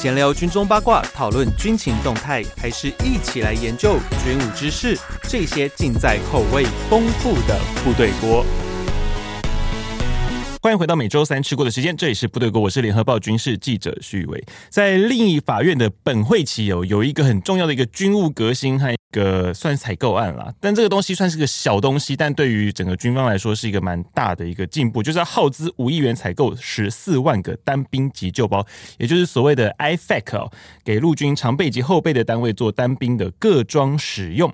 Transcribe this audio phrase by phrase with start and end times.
[0.00, 4.98] 闲聊军中八卦，讨论军情动态，还是一起来研究军武知识？
[5.24, 8.42] 这些尽在口味丰富的部队锅。
[10.62, 14.42] 欢迎回到每周三吃过的时间，这里是部队锅，我是联合报军事记者徐伟。
[14.70, 28.64] 在另一法院的本会期有有一个很重要的一个军务革新和个算采购案啦，但这个东西算是个小东西，但对于整个军方来说是一个蛮大的一个进步，就是要耗资五亿元采购十四万个单兵急救包，
[28.98, 30.50] 也就是所谓的 IFAC 哦，
[30.84, 34.52] 给陆军常备及后备的单位做单兵的各装使用。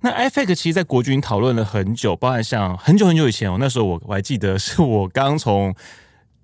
[0.00, 5.74] 那 IFAC 其实，在国军讨论了很久，包含像很久很久以前哦，那时候我我还记得，是我刚从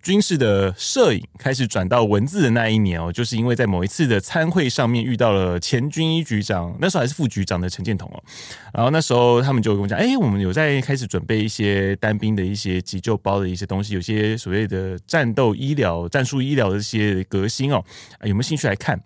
[0.02, 8.18] 军事的摄影开始转到文字的那一年哦，就是因为在某一次的参会上面遇到了前军医局长，那时候还是副局长的陈建同哦，
[8.74, 17.84] 然后那时候他们就跟我讲，哎，我们有在开始准备一些单兵的一些急救包的一些东西，有些所谓的战斗医疗、战术医疗的一些革新哦，
[18.22, 19.00] 有没有兴趣来看？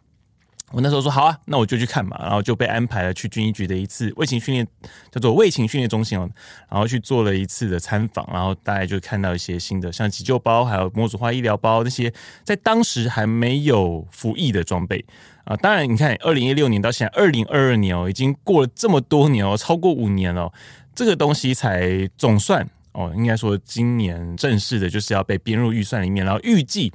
[0.77, 4.69] 我那时候说好啊，那我就去看嘛，然后就被安排了去军医局的一次卫勤训练，
[5.11, 6.29] 叫做卫勤训练中心哦，
[6.69, 12.13] 然后去做了一次的参访，然后大家就看到一些新的，像急救包，还有模组化医疗包那些，
[12.45, 15.03] 在当时还没有服役的装备
[15.45, 15.57] 啊。
[15.57, 20.53] 当然，你看，二零一六年到现在二零二二年哦，已经过了这么多年哦，超过五年了，
[20.95, 26.93] 这个东西才总算哦，应该说今年正式的就是要被编入预算里面，然后预计。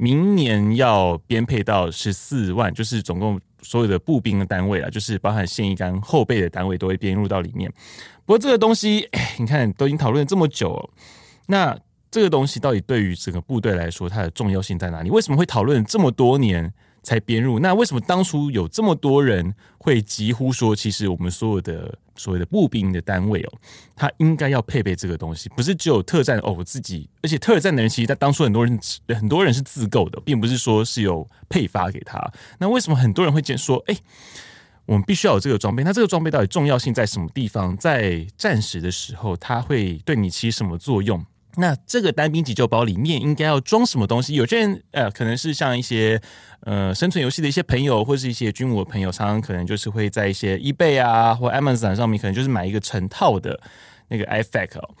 [0.00, 7.70] 明年要编配到十四万，就是总共所有的步兵的单位啊，就是包含现役跟后备的单位都会编入到里面。
[8.24, 9.06] 不过这个东西，
[9.38, 10.90] 你看都已经讨论了这么久了，
[11.48, 11.78] 那
[12.10, 15.10] 这个东西到底对于整个部队来说，它的重要性在哪里？
[15.10, 16.72] 为什么会讨论这么多年？
[17.02, 23.52] 才编入，那为什么当初有这么多人会疾呼说，其实我们所有的所谓的步兵的单位哦，
[23.96, 32.20] 他应该要配备这个东西，不是只有特战哦，我自己，而且特战的人其实在当初很多人很多人是自购的，并不是说是有配发给他。
[32.58, 33.96] 那为什么很多人会见说，哎，
[34.84, 35.82] 我们必须要有这个装备？
[35.82, 37.74] 那这个装备到底重要性在什么地方？
[37.76, 41.24] 在战时的时候，它会对你起什么作用？
[41.56, 44.34] 那这个单兵急救包里面应该要装什么东西？
[44.34, 46.20] 有些人呃，可能是像一些
[46.60, 53.60] 呃生存游戏的一些朋友，或是一些军武的朋友，常常可能就是会在一些 eBay 啊或 Amazon 上面，可能就是买一个成套的
[54.08, 54.94] 那个 IFAK 哦。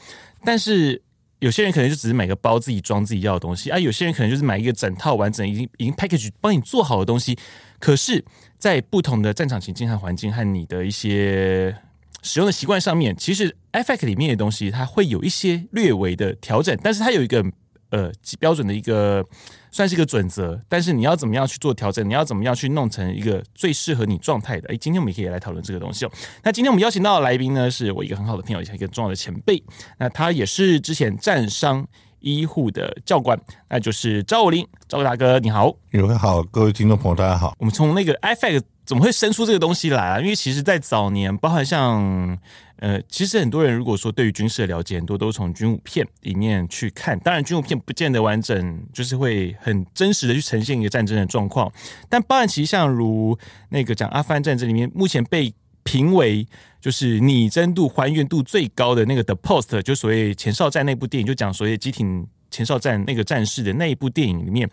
[0.44, 1.00] 但是
[1.38, 7.38] 有些人可能就只是买个包自己装自己要的东西啊，有些人可能就是买一个整套完整已经已经 package 帮你做好的东西。
[7.78, 8.22] 可是，
[8.58, 11.74] 在不同的战场情境和环境和你的一些
[12.22, 17.44] 使用的习惯上面，其实 FAC 里面的东西它会有一些略微的调整，但是它有一个
[17.90, 19.24] 呃标准的一个
[19.70, 24.68] 算是一个准则，但是你要怎么样去做调整，你要怎么样去弄成一个最适合你状态的？
[24.68, 26.12] 诶，今天我们也可以来讨论这个东西哦。
[26.42, 29.62] 那今天我们邀请到的来宾呢，是我一个很好的朋友，一个重要的前辈，
[29.98, 31.86] 那他也是之前战商
[32.20, 33.38] 医护的教官，
[33.68, 37.54] 那就是赵武林，赵大哥，你好，各位好，各位听众朋友大家好。
[37.58, 38.62] 我们从那个 IFAK。
[38.86, 40.20] 怎么会生出这个东西来啊？
[40.20, 42.36] 因为其实，在早年，包含像
[42.78, 47.16] 呃，其实很多人如果说对于军事的了解，很多都从军武片里面去看。
[47.20, 51.70] 当然，军武片不见得完整，就是会很真实的去呈现一个战争的状况。
[52.08, 53.38] 但包含其实像如
[53.68, 55.54] 那个讲阿富汗战争里面，目前被
[55.90, 56.46] 评为
[56.80, 64.70] 就是拟真度还原度最高的那个 The Post，就所谓前哨战那部电影，就讲所谓机挺前哨战那个战士的那一部电影里面。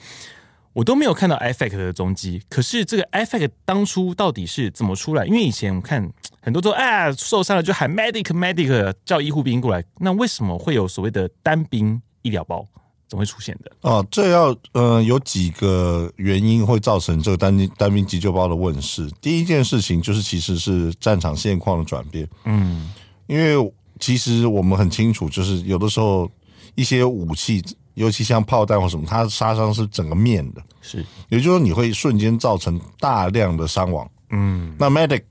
[0.73, 5.25] 我都没有看到 IFAK 的踪迹，可是这个 IFAK 当初到底是怎么出来？
[5.25, 6.07] 因为以前我看
[6.39, 12.63] 很多都啊受伤了就喊 medic medic 叫医护兵过来，那为什么会有所谓的单兵医疗包
[13.07, 13.71] 怎么会出现的？
[13.81, 19.09] 哦，这要呃有几个原因会造成这个单兵单兵急救包的问世。
[19.21, 22.91] 第一件事情就是其实是战场现况的转变，嗯，
[23.27, 26.29] 因为其实我们很清楚，就是有的时候
[26.75, 27.63] 一些武器。
[27.97, 35.23] 尤其像炮弹或什么，它杀伤是整个面的，是，也就是说你会瞬间造成大量的伤亡，嗯，那 medic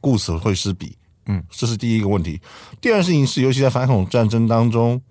[0.00, 2.40] 故此会失彼，嗯，这是第一个问题。
[2.80, 5.02] 第二个事情是，尤其在反恐战争当中，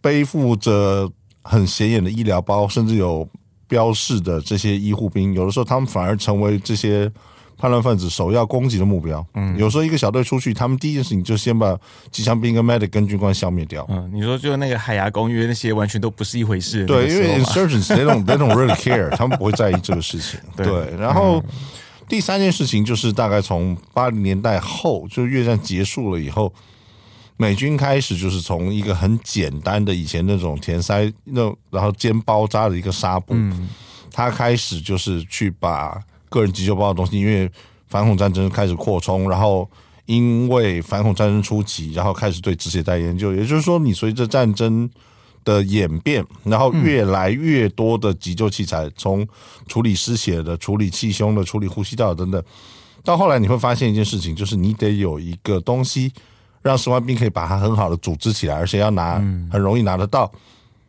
[0.00, 1.10] 背负着
[1.50, 3.28] 很显眼的医疗包，甚至有
[3.66, 7.10] 标示的这些医护兵，有的时候他们反而成为这些。
[7.60, 11.78] 叛乱分子首要攻击的目标，嗯，有时候一个小队出去，他们第一件事情就先把
[12.10, 13.86] 机枪兵跟 medic 跟军官消灭掉。
[13.90, 16.86] 嗯，你说就那个海牙公约那些完全都不是一回事。
[16.86, 20.40] 对，因为 insurgents they don't they don't really care，他们不会在意这个事情。
[20.56, 21.44] 对，对，然后、嗯、
[22.08, 26.50] 第三件事情就是大概从八零年代后，就越战结束了以后，
[27.40, 33.68] 美军开始就是从一个很简单的以前那种填塞那然后肩包扎的一个纱布，嗯，
[34.12, 35.98] 他开始就是去把。
[36.32, 37.50] 个人急救包的东西，因为
[37.88, 39.68] 反恐战争开始扩充，然后
[40.06, 44.88] 因为反恐战争初期，然后开始对止血带研究，也就是说，你随着战争
[45.44, 49.26] 的演变，然后越来越多的急救器材，从
[49.66, 52.40] 处理失血的、处理气胸的、处理呼吸道等等，
[53.02, 56.12] 到后来你会发现一件事情，就是你得有一个东西，
[56.62, 59.14] 让士官兵可以把它很好的组织起来，而且要拿
[59.50, 60.30] 很容易拿得到，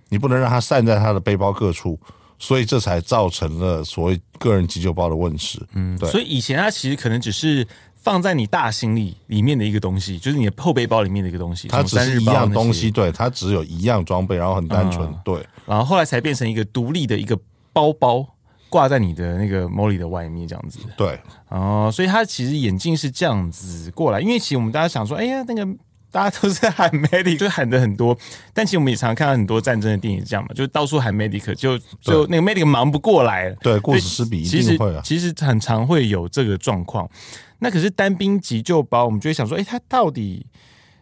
[0.09, 1.99] 你不能让它散在他的背包各处，
[2.39, 5.61] 所以这才造成了所谓个人急救包的问世。
[5.73, 6.09] 嗯，对。
[6.09, 7.67] 所以以前它其实可能只是。
[8.03, 11.67] 放在你大行李里面的一个东西，就是你的后背包里面的一个东西。
[11.67, 15.47] 它只是一样东西，对，它只有一样装备，然后很单纯，嗯、对。
[15.67, 17.37] 然后后来才变成一个独立的一个
[17.71, 18.27] 包包，
[18.71, 20.79] 挂在你的那个 Molly 的外面，这样子。
[20.95, 21.19] 对，
[21.49, 25.67] 哦，所以它其实眼镜是这样子过来，因为其实我们大家想说，哎呀，那个
[26.09, 28.17] 大家都是喊 medic， 就喊的很多，
[28.53, 35.01] 但其实我们也常常看到很多战争的电影这样嘛，就是到处喊 medic，就就那个 medic 忙不过来，对，顾此失彼，一定会啊。
[35.03, 37.07] 其实其实很常会有这个状况。
[37.59, 40.45] 那可是单兵急救包，我们就会想说，哎，它到底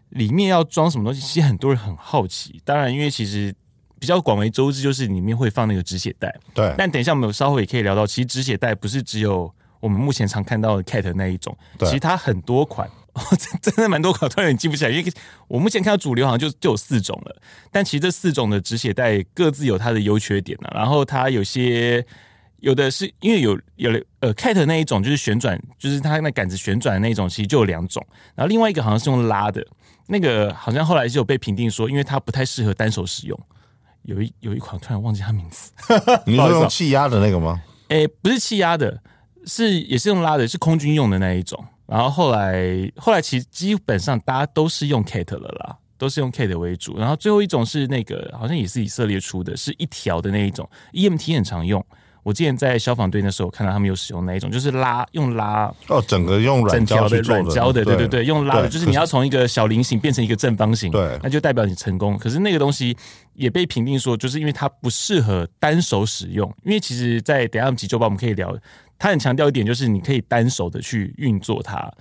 [0.10, 1.22] 里面要装什么东西？
[1.22, 2.62] 其实很多人很好奇。
[2.65, 3.56] 当然，因为其实
[4.00, 6.34] 比较广为周知，就是里面会放那个止血带。
[6.54, 6.74] 对。
[6.78, 12.90] 但等一下我们稍后也可以聊到，其实止血带不是只有我们目前常看到的 CAT 那一种，其实它很多款，
[13.62, 15.13] 真的蛮多款，突然记不起来，因为
[15.48, 17.36] 我目前看到主流好像就就有四种了。
[17.72, 20.80] 但其实这四种的止血带各自有它的优缺点呢、啊。
[20.80, 22.06] 然后它有些。
[22.62, 28.06] 有的是因为有有了呃，CAT 那一种就是旋转，就是它那杆子旋转的那一种，其实就有两种。
[28.36, 29.66] 然后另外一个好像是用拉的，
[30.07, 33.40] 那个好像后来就有被评定说，因为它不太适合单手使用。
[34.10, 35.72] 有一有一款突然忘记它名字，
[36.26, 37.62] 你是用气压的那个吗？
[37.90, 39.00] 哎、欸，不是气压的，
[39.46, 41.64] 是也是用拉的，是空军用的那一种。
[41.86, 46.98] 然后后来后来其实基本上大家都是用 Kate 了啦，都是用 Kate 为主。
[46.98, 51.86] 然后最后一种是那个好像也是以色列出的，是一条的那一种，EMT 很常用。
[52.30, 62.16] 我之前在消防队那时候看到他们有使用那一种，就是拉用拉哦，整个用软胶的软胶的，对对对，用拉的，就是你要从一个小菱形变成一个正方形，对，那就代表你成功。
[62.20, 62.96] 可是那个东西
[63.34, 68.56] 也被评定说，就是因为它不适合单手使用，因为其实，在等下急救包我们可以聊，
[69.00, 71.92] 他很强调一点，就是你可以单手的去运作它，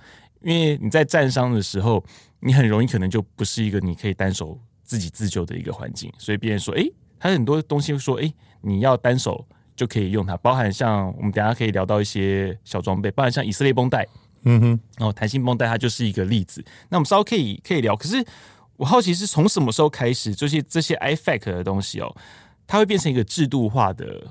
[0.43, 2.05] 因为你在战伤的时候，
[2.41, 6.85] 你很容易可能就不是一个你可以单手自己自救的一个环境，所以别人说，哎，
[7.19, 9.43] 他很多东西会说，哎，你要单手。
[9.79, 14.05] 就可以用它，包含像我们等下可以聊到一些小装备，包含像以色列绷带，
[14.43, 16.61] 嗯哼，然后弹性绷带它就是一个例子。
[16.89, 18.21] 那我们稍微可以可以聊，可是
[18.75, 22.13] 我好奇是从什么时候开始，这些这些 iFac 的东西哦，
[22.67, 24.27] 它会变成一个制度化的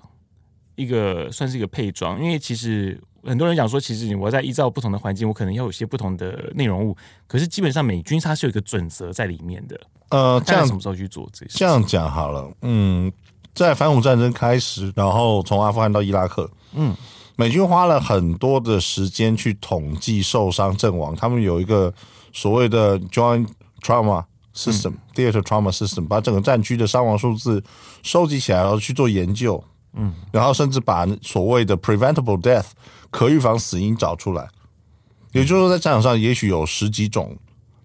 [0.75, 6.94] 一个算是一个配装，因为其实很多人讲说，其实我在依照不同的环境，我可能要有些不同的内容物，
[7.27, 9.81] 可是基本上美军它是有一个准则在里面的。
[10.11, 11.59] 呃，这样什么时候去做这些？
[11.59, 13.11] 这样讲好了，嗯。
[13.58, 16.94] 在反恐战争开始，然后从阿富汗到伊拉克，嗯，
[17.34, 21.14] 美军花了很多的时间去统计受伤阵亡。
[21.16, 21.93] 他们有一个
[22.32, 23.49] 所谓的 Joint
[23.82, 24.25] Trauma
[24.55, 27.60] System、嗯、Theater Trauma System，把整个战区的伤亡数字
[28.05, 29.62] 收集起来，然后去做研究，
[29.94, 32.66] 嗯，然后甚至把所谓的 Preventable Death
[33.10, 34.49] 可预防死因找出来。
[35.32, 37.37] 也就是说，在战场上，也许有十几种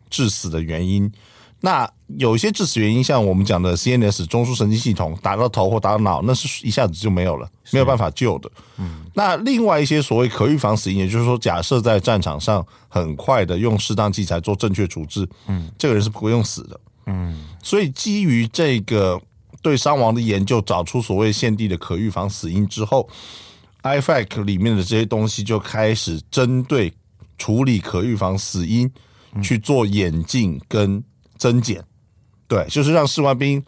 [0.09, 1.11] 致死的原因。
[1.59, 8.51] 那有一些致死原因，像我们讲的 CNS 中枢神经系统打到头或打到脑，那是一下子就没有了，没有办法救的。
[8.77, 16.79] 嗯，那另外一些所谓可预防死因，也就是说，假设在战场上很快的用适当器材做正确处置，嗯，这个人是不会用死的。
[17.05, 19.21] 嗯，所以基于这个
[19.61, 23.09] 对伤亡的研究，找出所谓现地的可预防死因之后
[23.81, 26.93] ，IFAC 里面的这些东西就开始针对
[27.37, 28.91] 处理可预防死因
[29.41, 31.03] 去做演进跟。
[31.35, 31.83] 增减，
[32.53, 33.63] 对，就是让士官兵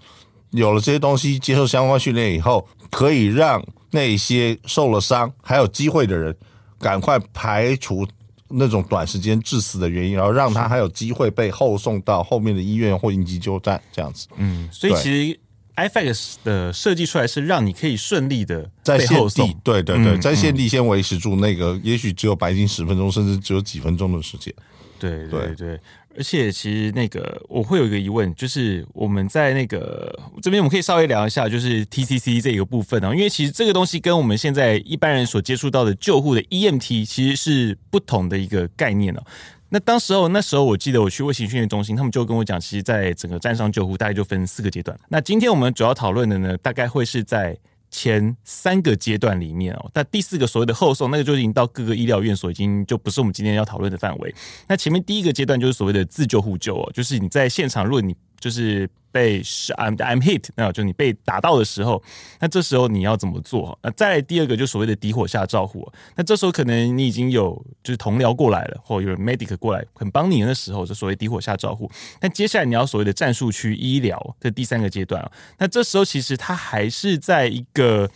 [0.51, 6.36] 有了这些东西，接受相关训练以后，可以让那些受了伤还有机会的人，
[6.80, 8.08] 赶快排除
[8.50, 14.27] 那种短时间致死的原因，然后让他还有机会被后送到后面的医院或应急救站这样子。
[14.38, 15.39] 嗯，所以其实
[15.75, 24.54] IFAK 的设计出来是让你可以顺利的在现地，对对对，在现地先维持住那个，也许只有白金十分钟，甚至只有几分钟的时间。
[24.98, 25.80] 对对对。
[26.17, 39.24] 而且其实那个我会有一个疑问，就是我们在那个这边我们可以稍微聊一下，就是 TCC 这个部分啊，因为其实这个东西跟我们现在一般人所接触到的救护的 EMT 其实是不同的一个概念哦。
[39.69, 44.98] 那当时候那时候我记得我去卫星训练中心，他们就跟我讲，其实在整个战伤救护大概就分四个阶段。
[45.10, 47.57] 那今天我们主要讨论的呢，大概会是在。
[47.89, 54.34] 前三个阶段里面哦，但第四个所谓的后送，那个就已经到各个医疗院所，已经就不是我们今天要讨论的范围。
[54.68, 62.03] 那前面第一个阶段就是所谓的自救互救哦，就是你在现场，如果你就是被是 I'm I'm hit，那就你被打到的时候，
[62.41, 63.79] 那这时候你要怎么做？
[63.81, 71.89] 那再来第二个就所谓的敌火下招呼，那这时候可能你已经有就是同僚过来了，或有人 medic 过来很帮你的时候，就所谓敌火下招呼。
[72.19, 78.12] 那接下来你要所谓的战术区医疗，这第三个阶段啊，那这时候其实它还是在一个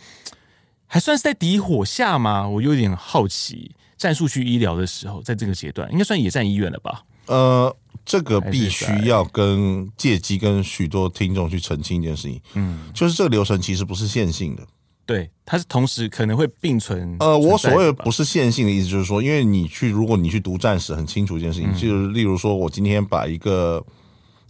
[0.86, 2.46] 还算是在敌火下吗？
[2.46, 3.74] 我有点好奇。
[3.96, 7.02] 战术区医疗的时候，在这个阶段应该算野战医院了吧？
[7.26, 14.62] 呃，这个必须要跟借机跟许多听众去澄清一件事情，嗯，就是这个流程其实不是线性的，
[15.06, 17.16] 对，它是同时可能会并存。
[17.20, 23.84] 呃，我所谓的不是线性的意思，就是说，因为你去，如果你去读战史，很清楚一件事情，嗯、就是例如说，我今天把一个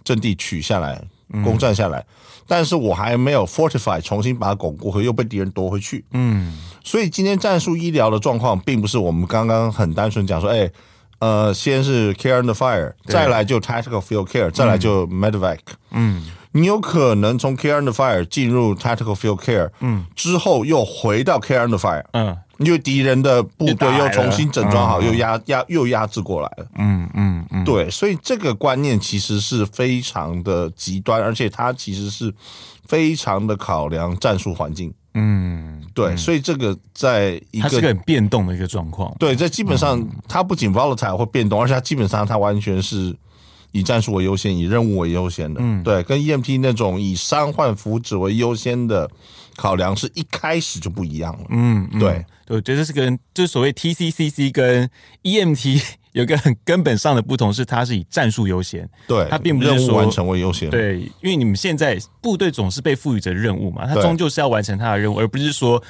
[0.04, 1.02] 阵地取下来，
[1.44, 1.98] 攻占下来。
[2.00, 2.06] 嗯
[2.50, 6.04] 但是我还没有 fortify，重新把它巩固，和又被敌人夺回去。
[6.10, 10.68] 嗯，所以今天战术医疗的状况，并不是我们刚刚很单纯讲说，哎，
[11.20, 15.58] 呃，先是 care under fire，再来就 tactical field care，再来就 medevac。
[15.92, 16.22] 嗯，
[16.52, 22.36] 你有可能从 care under fire 进入 tactical field care，嗯，之后又回到 care under fire，嗯。
[22.60, 26.66] 因为敌人的部队又重新整装好，又压压又压制过来了。
[26.76, 32.30] 嗯嗯嗯，对，所以这个观念其实是非常的极端，而且它其实是
[32.86, 34.92] 非常的考量战术环境。
[35.14, 39.14] 嗯，对，所以这个在一个它是个很变动的一个状况。
[39.18, 43.16] 对，这基本上它不仅 volatile 会变动，而且它基本上它完全是
[43.72, 45.60] 以战术为优先，以任务为优先的。
[45.62, 49.10] 嗯，对，跟 EMT 那种以伤患福祉为优先的
[49.56, 51.46] 考量是一开始就不一样了。
[51.50, 52.24] 嗯，对。
[52.48, 54.90] 我觉得是跟就是所谓 TCCC 跟
[55.22, 55.80] EMT
[56.12, 65.82] 有个很根本上的不同，是它是以战术优先，对，它并不是任务完成为优先，对，因为你们现在部队总是被赋予着任务嘛，他终究是要完成他的任务，而不是说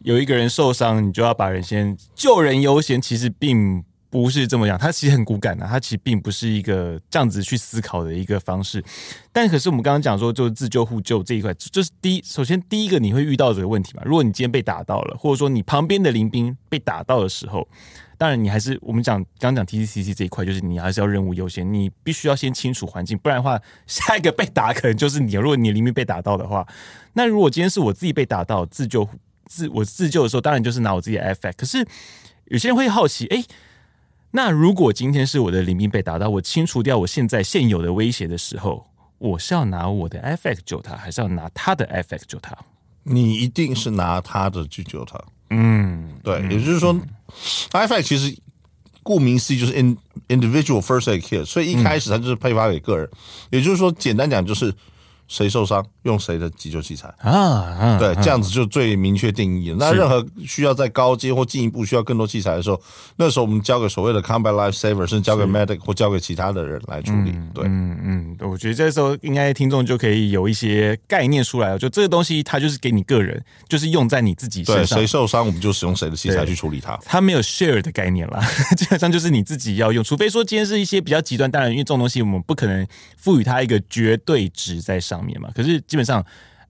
[0.00, 3.84] 有一个人受伤，你就要把人先救人优先，其实并。
[4.10, 8.82] 不是这么样，他其实很骨感的，他其实并不是一个这样子去思考的一个方式。
[9.30, 14.02] 但可是我们刚刚讲说，就是自救互救这一块，就是第一，首先第一个你会遇到这个问题嘛？
[14.06, 17.68] 如果你今天被打到了，或者说你旁边的邻兵被打到的时候，
[18.18, 25.32] 当然你还是我们讲刚讲 TCCC 这一块，就是你还是要任务优先，你必须要先清楚环境，不然的话，下一个被打可能就是你。
[25.34, 26.66] 如果你的邻兵被打到的话，
[27.14, 29.08] 那如果今天是我自己被打到自救
[29.46, 31.56] 自我自救的时候，当然就是拿我自己的 F X。
[31.56, 31.86] 可是
[32.46, 33.42] 有些人会好奇，哎。
[34.30, 42.54] 那如果今天是我的邻兵被打到，我清除掉我现在现有的威胁的时候，我是要拿我的 FX 救他，还是要拿他的 FX 救他？
[43.04, 45.18] 你一定是拿他的去救他。
[45.48, 46.94] 嗯，对，也就是说、
[47.72, 48.36] i f i 其实
[49.02, 49.96] 顾名思义就是 in
[50.28, 53.08] individual first aid kit，所以一开始它就是配发给个人。
[53.50, 54.74] 也就是说，简单讲就是。
[55.28, 57.30] 谁受伤用谁的急救器材啊？
[57.30, 59.76] 啊对，这样子就最明确定义了。
[59.78, 62.80] 那任何需要在高阶或进一步需要更多器材的时候，
[63.16, 67.32] 那时候我们交给所谓的 combat life saver，甚至交给 medic 或交给其他的人来处理。
[67.54, 71.78] 对，嗯嗯，我觉得这时候应该听众就可以有一些概念出来了。
[71.78, 74.84] 就这个东西，它就是给你个人，就是用在你自己身上。
[74.84, 76.98] 对，谁受伤，我们就使用谁的器材去处理它。
[77.04, 78.40] 它没有 share 的概念啦，
[78.76, 80.02] 基本上就是你自己要用。
[80.02, 85.50] 除非说今天是一些比较极端，当然因为这种东西我们不可能赋予它一个绝对值在上面嘛。
[85.54, 86.24] 可是基本上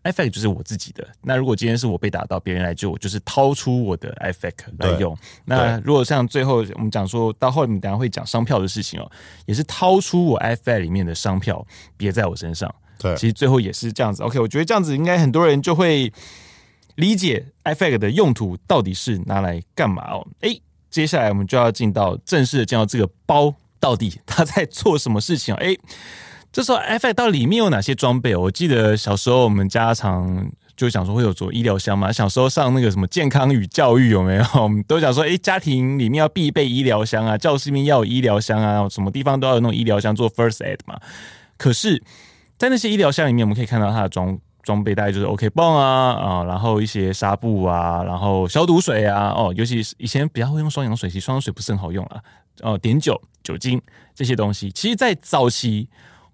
[0.04, 1.06] ，IFAK 就是我自己的。
[1.22, 5.16] 那如果今天是我被打到，别人来救我，就是掏出我的 IFAK 来用。
[5.44, 9.10] 那如果像最后我们讲说到后面，等下会讲商票的事情哦，
[9.46, 12.72] 也是掏出我 IFAK 里面的商票别在我身上。
[12.98, 14.22] 对，其实最后也是这样子。
[14.22, 16.12] OK，我觉得这样子应该很多人就会
[16.94, 20.26] 理解 IFAK 的用途到底是拿来干嘛哦。
[20.40, 25.58] 诶，接下来我们就要进到正式的进到这个包到底它在做什么事情哦。
[25.58, 25.78] 诶。
[26.50, 28.34] 这时候，FX 到里面有哪些装备？
[28.34, 32.10] 我记得小时候我们家常就想说会有做医疗箱嘛。
[32.10, 34.44] 小时候上那个什么健康与教育有没有？
[34.62, 40.98] 我们都讲说，诶，家庭里面要必备医疗箱啊，教室里面要有医疗箱啊，什么地方都要有那种医疗箱做 First Aid 嘛。
[41.58, 42.02] 可是，
[42.56, 52.20] 在那些医疗箱里面，我们可以看到它的装装备大概就是 OK 绷啊啊，然后一些纱布啊，然后消毒水啊，哦，尤其是以前比较会用双氧水，其实双氧水不是很好用啊。
[52.62, 53.80] 哦，碘酒、酒精
[54.14, 55.88] 这些东西，其实，在早期。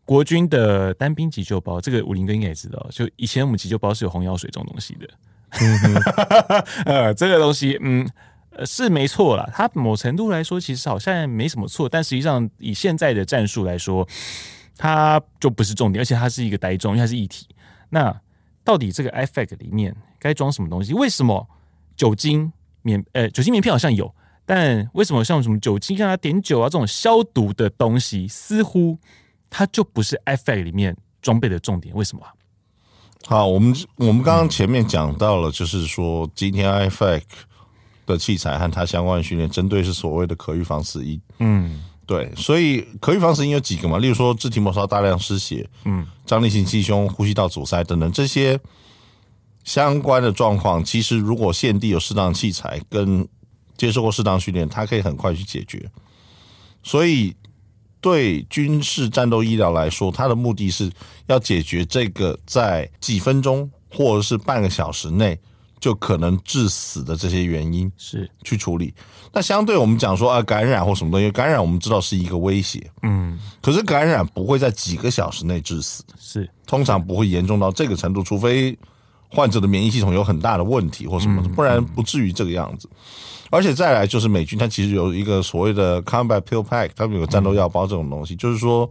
[0.05, 2.87] 国军的单兵急救包，这个武林哥应该也知道。
[2.91, 5.09] 就以前我们急救包是有红药水这种东西的，
[6.85, 8.07] 呃，这个东西，嗯，
[8.67, 9.49] 是没错啦。
[9.55, 14.07] 它某程度来说，其实好像没什么错，但实际上以现在的战术来说，
[14.77, 17.47] 它就不是重点，而且它是一个呆装，因为它是液体。
[17.89, 18.15] 那
[18.63, 20.93] 到底这个 IFAK 里面该装什么东西？
[20.93, 21.49] 为什么
[21.97, 28.99] 酒精棉呃酒精棉片好像有，但为什么像什么酒精啊、碘酒啊这种消毒的东西似乎？
[29.57, 32.27] 它就不是 IFAK 里面装备的重点，为什么？
[33.25, 37.23] 好，我们我们刚刚前面讲到了，就是说今天 IFAC
[38.05, 41.21] 的器材和它相关的训练，针对是所谓的可预防死因。
[41.39, 43.99] 嗯，对，所以可预防死因有几个嘛？
[43.99, 48.59] 例如说肢体末梢大量失血，嗯，张力性气胸、呼吸道阻塞等等这些
[49.63, 53.29] 相关的状况，其实如果现地有适当器材跟
[53.77, 55.89] 接受过适当训练，它可以很快去解决。
[56.83, 57.35] 所以
[58.05, 60.93] 对军事战斗医疗来说，它的目的是
[61.27, 65.39] 要解决这个在几分钟或者是半个小时内。
[65.81, 68.95] 就可能致死的这些原因是去处理。
[69.35, 78.75] 那相对我们讲说啊，感染或什么东西，感染我们知道是一个威胁，嗯，可是感染不会在几个小时内致死，是通常不会严重到这个程度，除非
[79.29, 82.89] 患者的免疫系统有很大的问题或什么，不然不至于这个样子。
[83.55, 88.91] 而且再来就是美军，它其实有一个所谓的 combat pill pack，他们有战斗药包这种东西，就是说，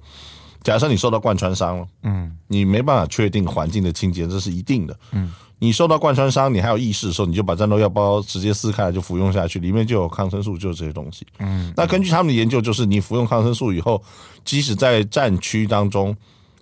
[0.63, 5.33] 假设你受到贯穿伤了，嗯，你没办法确定环境的清洁，这是一定的，嗯。
[5.59, 11.25] 你受到贯穿伤，你还有意识的时候，你就把战斗药包直接撕开来就服用下去，里面就有抗生素，就是这些东西。
[11.39, 14.03] 嗯，那根据他们的研究，就是你服用抗生素以后，
[14.43, 16.13] 即使在战区当中，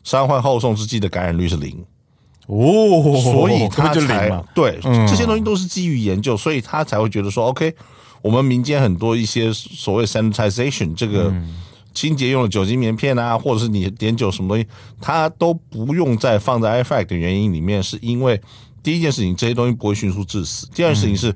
[0.04, 1.84] 伤患后送之际的感染率是零。
[2.48, 7.74] 哦，所以他才对这些东西都是基于研究，所以他才会觉得说，OK，
[8.22, 11.34] 我们民间很多一些所谓 sanitization 这个
[11.94, 14.68] 清洁用的酒精棉片啊，或者是你碘酒什么东西，
[15.00, 18.42] 它都不用再放在 IFAK 的原因里面，是因为。
[18.84, 20.68] 第一件事情，这些东西不会迅速致死。
[20.74, 21.32] 第二件事情是，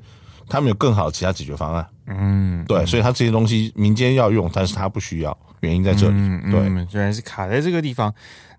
[0.48, 1.86] 他们有更好的其他解决方案。
[2.08, 6.14] 嗯，对，所以他这些东西民间要用，但是他不需要，原因在这里。
[6.16, 6.60] 嗯、对，
[6.92, 8.12] 原来是卡在这个地方。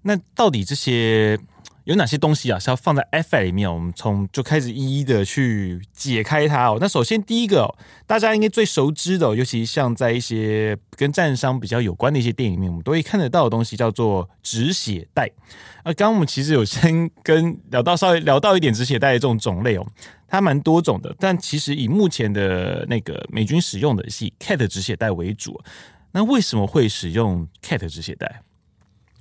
[0.03, 1.37] 那到底这些？
[1.87, 3.73] 有哪些东西啊是要放在 FA 里面？
[3.73, 6.77] 我们从就开始一一的去解开它哦。
[6.81, 7.73] 那首先第一个，
[8.05, 15.31] 大家应该最熟知的，尤其像在一些跟战伤比较有关的一些电影里面，我们都会看得到的东西，叫做止血带。
[15.83, 19.87] 啊，刚刚我们其实有先跟聊到稍微聊到一点止血带的这种种类哦，
[20.27, 25.57] 它蛮多种的，但其实以目前的那个美军使用的是以 KAT 止血带为主。
[26.11, 28.41] 那为什么会使用 KAT 止血带？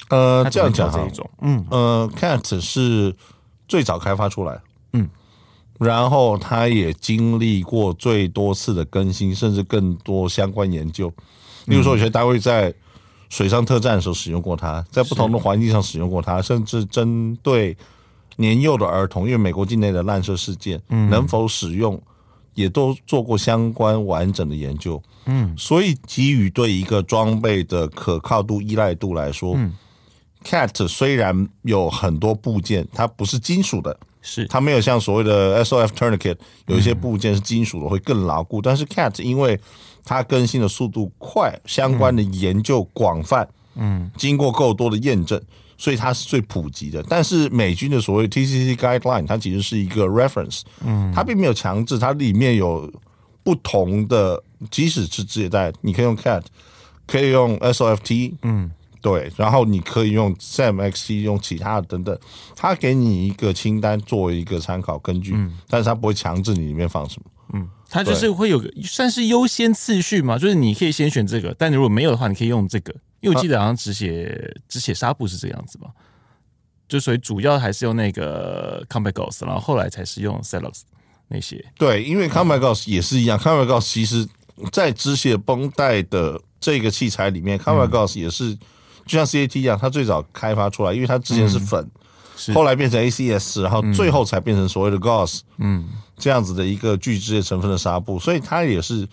[0.08, 3.14] 呃，这样讲这一种，嗯，呃，Cat 是
[3.66, 4.60] 最早开发出来，
[4.92, 5.08] 嗯，
[5.80, 11.12] 然后它也经历过最多次的更新，甚至更多相关研究。
[11.64, 12.72] 例如说，有些单位在
[13.28, 17.76] 水上特战的时候使用过它，在不同的环境上使用过它，甚至针对
[18.36, 21.10] 年幼的儿童，因为美国境内的滥射事件，嗯。
[21.10, 22.00] 能否使用，
[22.54, 25.02] 也都做过相关完整的研究。
[25.24, 29.72] 嗯，所以基于对一个装备的可靠度、依赖度来说，嗯。
[30.46, 36.36] KAT 虽然有很多部件，它不是金属的，是它没有像所谓的 SOF Tourniquet
[36.68, 38.62] 有一些部件是金属的，会更牢固。
[38.62, 39.58] 但是 Cat 因为
[40.04, 45.42] 它更新的速度快，相关的研究广泛，嗯，经过够多的验证，
[45.76, 47.02] 所以它是最普及的。
[47.08, 52.88] 但是美军的所谓 TCC Guideline，它其实是一个 reference，嗯，它并没有强制，它里面有
[53.42, 56.42] 不同的，即使是直接带，你可以用 Cat，
[57.04, 58.70] 可以用 SOFT，嗯。
[59.06, 62.18] 对，然后你可以用 SAM-XT，用其他的等等，
[62.56, 75.90] 他给你一个清单作为一个参考根据，嗯，但是他不会强制你里面放什么，嗯，他就是会有个算是优先次序嘛，就是你可以先选这个，但如果没有的话，你可以用这个，因为我记得好像止血止血纱布是这样子嘛，
[76.88, 80.80] 就所以主要还是用那个 Combat Gauze，然后后来才是用 celos
[81.28, 84.26] 那些，对，因为 Combat Gauze 也是一样，嗯，Combat Gauze 其实
[84.72, 88.58] 在止血绷带的这个器材里面，Combat Gauze 也是。
[89.06, 91.88] 就像 CAT 一样，它最早开发出来，因为它之前是粉，
[92.52, 95.88] 后来变成 ACS，然后最后才变成所谓的 Goss，嗯，
[96.18, 99.08] 这样子的一个聚酯类成分的纱布，所以它也是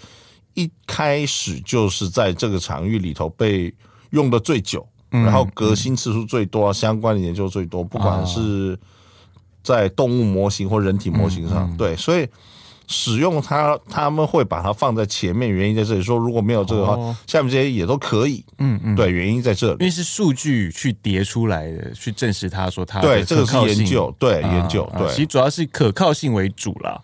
[0.55, 3.73] 一开始就是在这个场域里头被
[4.09, 8.77] 用的最久，然后革新次数最多，相关的研究最多，不管是
[9.61, 12.27] 在动物模型或人体模型上，对，所以。
[12.87, 16.01] 使用它，他们会把它放在前面，原因在这里。
[16.03, 18.43] 说如果没有这个的话，哦、下面这些也都可以。
[18.57, 27.01] 嗯嗯，对，原因在这里，因为是数据去叠出来的，去证实他说他对这个是研究，对研究，对，其实主要是可靠性为主啦，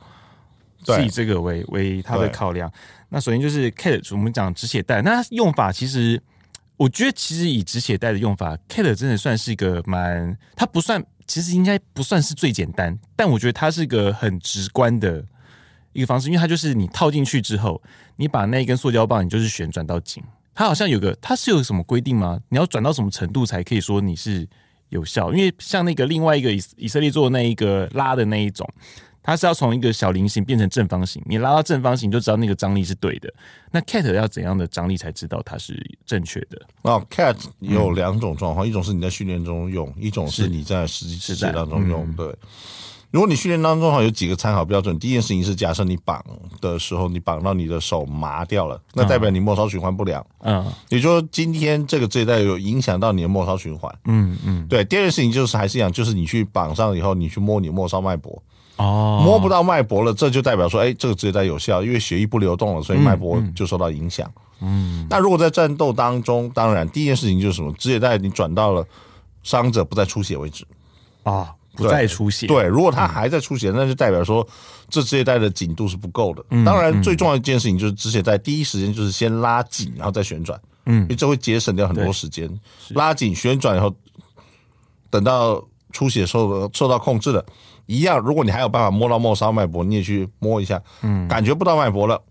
[0.85, 2.71] 是以这个为为他的考量。
[3.07, 6.21] 那首先就是 KAT，我们讲止血带，那用法其实
[6.75, 15.23] 我觉得其实以止血带的用法，KAT 真的算是一个蛮，它不算，其实应该不算是最简单，但我觉得它是一个很直观的。
[15.99, 17.81] 一个方式，因为它就是你套进去之后，
[18.15, 20.23] 你把那一根塑胶棒，你就是旋转到紧。
[20.55, 22.39] 它好像有个，它是有什么规定吗？
[22.47, 24.47] 你要转到什么程度才可以说你是
[24.89, 25.33] 有效？
[25.33, 28.67] 因为像那个另外一个以以色列做的那一个拉的那一种，
[29.21, 33.33] 它是要从一个小菱形变成正方形，你拉到正方形就知道那个张力是对的。
[33.71, 36.61] 那 cat 要怎样的张力才知道它是正确的？
[36.81, 42.11] 哦，cat 有两种状况，嗯、一种是你在训练中用，一种是你在实际实践当中用。
[42.13, 42.33] 对。
[43.11, 46.23] 如果你训练当中哈有几个参考标准，第一件事情是假设你绑
[46.61, 50.23] 的时候你绑到你的手麻掉了，那代表你末梢循环不良。
[50.41, 53.91] 嗯，也就今天这个这一带有影响到你的末梢循环。
[54.05, 54.85] 嗯嗯，对。
[54.85, 58.41] 第二件事情就是还是一样，就是你去绑上以后，你去摸你末梢脉搏。
[58.75, 64.31] 哦，摸不到脉搏了，这就代表说，哎，这个止血带有效，因为血液不流动了，所以脉搏就受到影响。
[64.61, 67.73] 嗯，那如果在战斗当中，当然第一件事情就是什么？
[67.73, 68.85] 止血带你转到了
[69.41, 70.63] 伤者不再出血为止。
[71.23, 71.55] 啊。
[71.83, 74.45] 不再出血，对，如果他还在出血，嗯、那就代表说
[74.89, 76.43] 这止血带的紧度是不够的。
[76.49, 82.49] 嗯、当然，最重要一件事情就是止血带第一时间就是先拉紧，然后再旋转，嗯，因为这会节省掉很多时间。
[82.89, 83.93] 拉紧旋转以后，
[85.09, 87.43] 等到出血受受到控制了，
[87.85, 88.19] 一样。
[88.19, 92.21] 如果你还有办法摸到末梢脉搏，你也去摸一下，嗯，感觉不到脉搏了。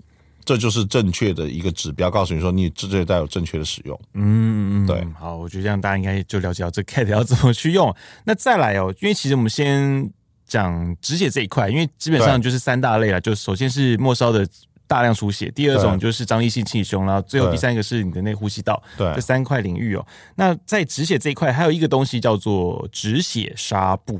[0.48, 4.00] 这就是正确的一个指标，告诉你说你这这带有正确的使用。
[4.14, 5.06] 嗯嗯，对。
[5.12, 7.94] 好，我觉得这样大家应该就了解到这 CAT 要怎么去用。
[8.24, 10.10] 那再来哦，因为其实我们先
[10.46, 14.48] 讲止血这一块，因为基本上就是三大类了，就首先是末梢的
[14.86, 18.82] 大量出血，第二种就是张力性气胸，然后最后第三个是你的内呼吸道。
[18.96, 20.06] 对，这三块领域哦。
[20.36, 24.18] 那在止血这一块，还有一个东西叫做止血纱布。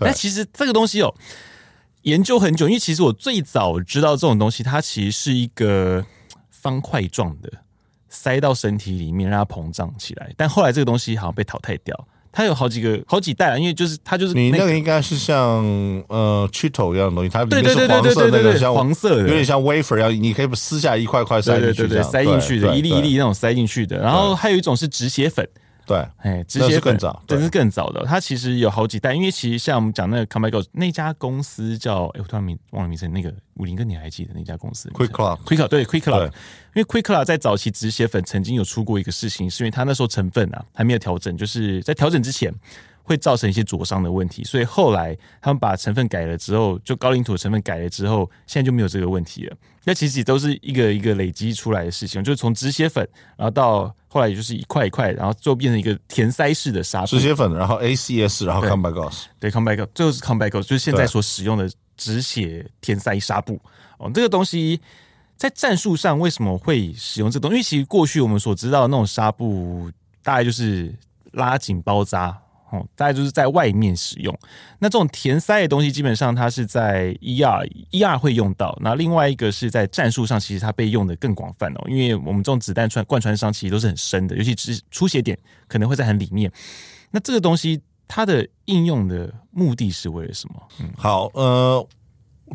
[0.00, 1.14] 那其实这个东西哦。
[2.08, 6.04] 研究很久，因为其实我最早知道这种东西，它其实是一个
[6.50, 7.52] 方块状的，
[8.08, 10.30] 塞到身体里面让它膨胀起来。
[10.36, 15.64] 但后来这个东西好像被淘汰掉，它有好几个好几代啊，因为就是它就是、那个、你那个应该是像
[16.08, 23.98] 呃 Cheeto 一样的东西，它里面是黄色那个像黄色的，有点像 wafer 一样，你可以撕下一块块塞进去，对对对，塞进去的，一粒一粒那种塞进去的。
[23.98, 25.46] 然后还有一种是止血粉。
[25.88, 26.96] 对，哎，止血粉，
[27.26, 28.04] 这是更早的。
[28.04, 33.08] 它其实有好几代，因为其实像我们讲那个 CombatGos 那家公司叫，哎，我突然名忘了名字。
[33.08, 36.26] 那个武林哥，你还记得那家公司？Quick Club，Quick Club 对 Quick Club，。
[36.74, 42.54] 因为 Quick Club 在早期止血粉曾经有出过一个事情，是因为它那时候成分啊还没有调整，就是在调整之前
[43.08, 49.56] 会造成一些灼伤的问题，所以后来他们把成分改了之后，就高岭土的成分改了之后，现在就没有这个问题了。
[49.84, 57.06] 那其实也都是一个一个累积出来的事情，就是从止血粉，然后到后来也就是一块一块，然后最后变成一个填塞式的纱布。
[57.06, 61.66] 止血粉，然后 ACS，然后 CombatGauze，对，CombatGauze，最后是 CombatGauze，就是现在所使用的
[61.96, 63.58] 止血填塞纱布。
[63.96, 64.78] 哦，这个东西
[65.36, 67.54] 在战术上为什么会使用这个东西？
[67.54, 69.90] 因为其实过去我们所知道的那种纱布，
[70.22, 70.94] 大概就是
[71.32, 72.36] 拉紧包扎。
[72.70, 74.36] 哦，大概就是在外面使用。
[74.78, 78.78] 那这种填塞的东西，基本上它是在 ER ER 会用到。
[78.82, 81.84] 那另外一个是在战术上，其实它被用的更广泛哦。
[81.88, 86.52] 因为我们这种子弹穿贯穿伤，其实都是很深的，尤其是出血点可能会在很里面。
[87.10, 90.62] 那这个东西它的应用的目的是为了什么？
[90.80, 91.86] 嗯，好，呃，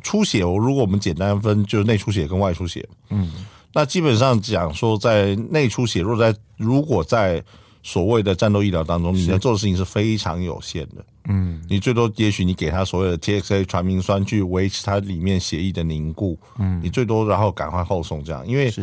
[0.04, 2.88] 出血，我如果我们简单分，就是内出血跟外出血。
[3.10, 3.32] 嗯，
[3.74, 7.44] 那基本上讲说，在内出血，如果在如果在
[7.84, 11.06] 所谓的战斗医疗当中，你能做的事情是非常有限的。
[11.26, 16.40] 嗯，你最多也许你给他所谓的 TXA 传明酸去维持它里面血液的凝固。
[16.58, 18.74] 嗯，你最多然后赶快后送这样，因为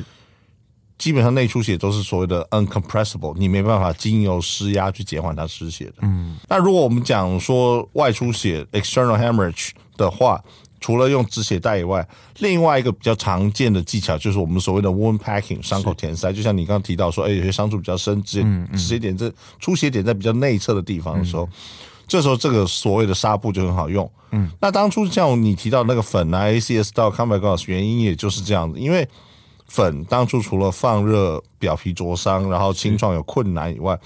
[0.98, 5.94] 基本上内出血都是所谓的 uncompressible，你没办法经由施压去减缓它失血的。
[6.02, 10.42] 嗯，那如果我们讲说外出血 external hemorrhage 的话。
[10.80, 12.06] 除了用止血带以外，
[12.38, 16.32] 另外一个比较常见的技巧就是我们所谓的 wound packing 伤口填塞。
[16.32, 21.48] 就像你刚刚提到说，哎，有些伤处比较深，止血止血点在出血点在比较内侧的地方的时候，
[22.08, 24.10] 这时候这个所谓的纱布就很好用。
[24.32, 29.06] 嗯，那当初像你提到那个粉啊，ACS 到 CombatGauze 原因也就是这样子，因为
[29.66, 33.98] 粉当初除了放热表皮灼伤，然后清创有困难以外，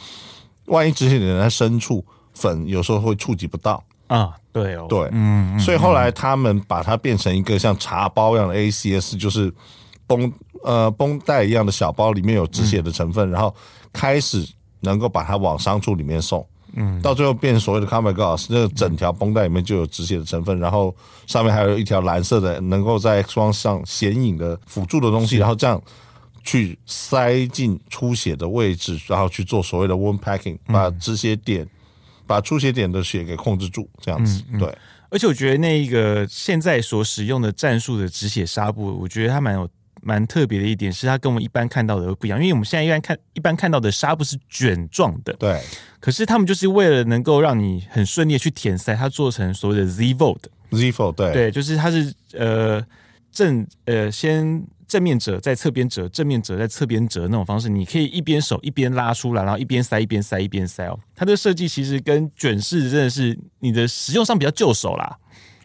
[0.66, 3.84] 万一止血点在深处，粉有时候会触及不到。
[4.06, 9.52] 啊，对哦，对，嗯，所以后来他们把它变成一个像茶包一样的 ACS，就是
[10.06, 13.52] 绷呃绷带一样的小包，里面有止血的成分，嗯、然后
[13.92, 14.46] 开始
[14.78, 20.94] 能够把它往伤处里面送，嗯，到最后变成所谓的 Comic Gauze，那个整条绷带里面就有止血的成分，然后
[21.26, 25.82] 上面还有一条蓝色的能够在 X 光上显影的辅助的东西，然后这样
[26.44, 31.68] 去塞进出血的位置，然后去做所谓的 wound packing，把止血点。
[32.26, 34.78] 把出血点的血给控制住，这样子、嗯嗯、对。
[35.10, 39.68] 而且我觉得那一个现在所使用的战术的止血纱布，我觉得它蛮有
[40.02, 42.38] 蛮特别的一点，是它跟我们一般看到的不一样。
[42.38, 45.60] 因为我们现在一般看一般看到的纱布是卷状的，对。
[46.00, 50.40] 可是他们就是为了能够让你很顺利的去填塞，它做成所谓的 Z fold。
[50.70, 52.84] Z fold 对对，就是它是呃
[53.30, 54.64] 正呃先。
[54.86, 60.98] 正面折在侧边折，正面折在侧边折那种方式，你可以一边手一边拉出来，然后一边塞一边塞一边塞哦。
[61.14, 65.16] 它的设计其实跟卷式真的是你的使用上比较就手啦。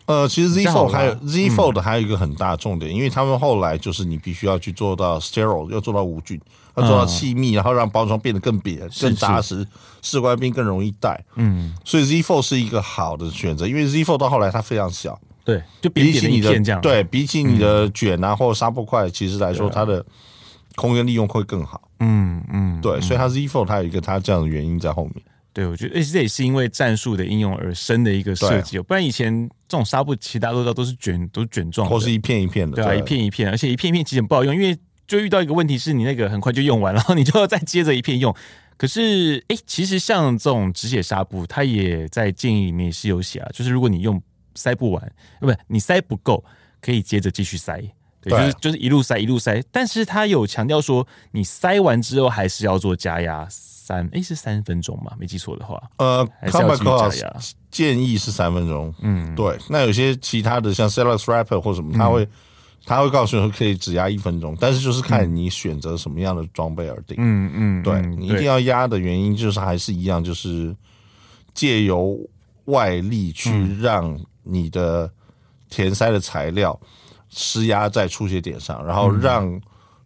[0.05, 6.41] 呃，其实 Z Fold 还有 Z Fold 嗯还有一个很大重点，因为他们后来就是你必须要去做到 sterile，要做到无菌，
[6.75, 9.63] 要做到气密，然后让包装变得更扁、更扎实，
[10.01, 11.23] 士官兵更容易带。
[11.36, 16.79] 嗯，所以 Z Fold 是一个好的选择，因为 Z Fold 到后来它非常小，对，就扁扁的一片这样。
[16.81, 20.05] 对，比起你的卷啊或者纱布块，其实来说它的
[20.75, 21.89] 空间利用会更好。
[21.99, 25.15] 嗯嗯，对，所以它 Z Fold 它有一个它这样的原因在后面。
[25.51, 38.33] 对，我觉得这也是因为战术的应用而生的一个设计，不然以前这种纱布其实大家都知道都是卷，都是卷状，或是一片一片的，对啊，一片一片，而且一片一片其实很不好用，因为就遇到一个问题是你那个很快就用完，然后你就要再接着一片用。
[38.77, 44.21] 可是，哎，其实像这种止血纱布，它也在建议里面是有写啊，就是如果你用
[44.60, 46.43] 塞不完，不，你塞不够，
[46.82, 47.82] 可以接着继续塞，
[48.22, 49.63] 对，就是就是一路塞一路塞。
[49.72, 53.48] 但是他有强调说，你塞完之后还是要做加压。
[53.89, 55.12] 三诶是三分钟吗？
[55.19, 58.93] 没记错的话，呃，Combat Clause 建议是三分钟。
[59.02, 59.58] 嗯，对。
[59.67, 62.30] 那有些其他的像 Celus Rapper 或什么，他会、嗯、
[62.86, 67.17] 他会告诉你可以只压一分钟，但是就是看你选择什么样的装备而定。
[67.17, 70.76] 嗯嗯，对你一定要压的原因就是还是一样，就是
[71.56, 72.15] 借由
[72.65, 75.12] 外力去让你的
[75.69, 76.80] 填塞的材料
[77.30, 79.62] 施压在出血点上，然后让。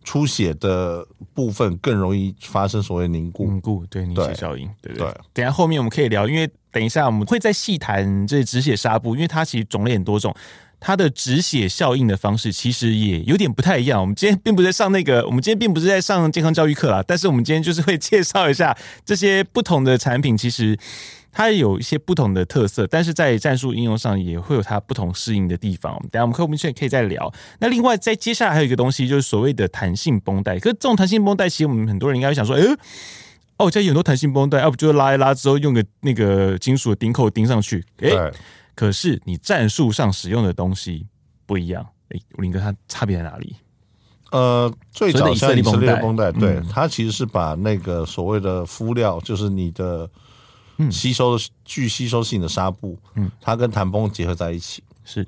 [0.05, 5.13] 出血的部分更容易发生所谓凝固，凝固对凝血效应，对对，对。
[5.31, 10.35] 等下后面我们可以聊，因为等一下我们会再细谈这止血纱布，因为它其实种类很多种，
[10.77, 14.01] 它的止血效应的方式其实也有点不太一样。
[14.01, 20.77] 我们今天并不是在上那个，我们今天并不是在上健康教育课啦，但是我们今天就是会介绍一下这些不同的产品，其实。
[21.35, 25.93] 它有一些不同的特色，但是在战术应用上也会有它不同适应的地方。
[26.11, 27.33] 等下我们客户面现在可以再聊。
[27.59, 30.59] 那另外，在接下来还有一个东西，就是所谓的弹性绷带。
[30.59, 32.77] 可是这种弹性绷带，其实我们很多人应该会想说，哎、欸，
[33.57, 37.83] 哦，这有很多弹性绷带，要、啊、不就拉一拉之后用个那个金属的钉扣钉上去。
[37.97, 38.31] 哎、欸，
[38.75, 41.07] 可是你战术上使用的东西
[41.47, 41.83] 不一样。
[42.09, 43.55] 哎、欸，林哥，它差别在哪里？
[44.29, 50.07] 呃，最早像以色列绷带，对、嗯，它其实是把那个所谓的敷料，就是你的。
[50.91, 54.83] 吸收的具吸收性的纱布，嗯，它跟弹绷结合在一起。
[55.03, 55.27] 是，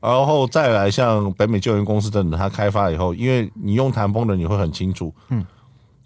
[0.00, 5.46] 然后再来像北美救援公司等等，它开发以后，因为你用弹绷的你会很清楚，嗯，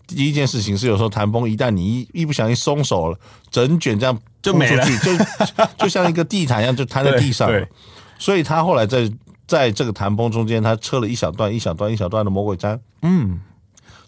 [0.07, 3.19] 第一件事情是有时候弹绷一旦你一一不小心松手了，
[3.51, 7.67] 整卷这样就没了，就就像一个地毯一样就摊在地上了，
[8.19, 9.11] 所以他后来在
[9.47, 13.41] 在这个弹绷中间，他车了一小段一小段一小段的魔鬼毡，嗯，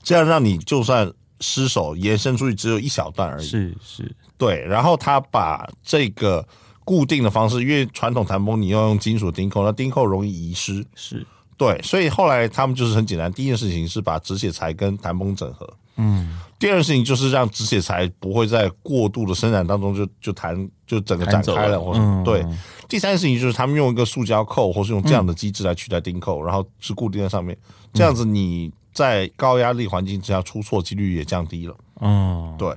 [0.03, 4.17] 这样让你就算失手延伸出去只有一小段而已，是是。
[4.37, 6.47] 对，然后他把这个
[6.85, 10.85] 固定的方式，因为传统弹弓你要用金属钉扣，那钉扣容易遗失。
[10.95, 15.69] 是对，所以后来他们就是很简单，第一件事情是把止血材跟弹弓整合。
[15.97, 22.47] 嗯，第二件事情就是让止血材不会在过度的生产当中就就弹就整个展开了，或者、嗯、对。
[22.89, 27.59] 第三件事情就是他们用一个塑胶扣，或是用这样的机制来取代钉扣，嗯、然后是固定在上面，
[27.93, 31.77] 这样子你在高压力环境之下出错几率也降低了。
[32.01, 32.77] 嗯，对。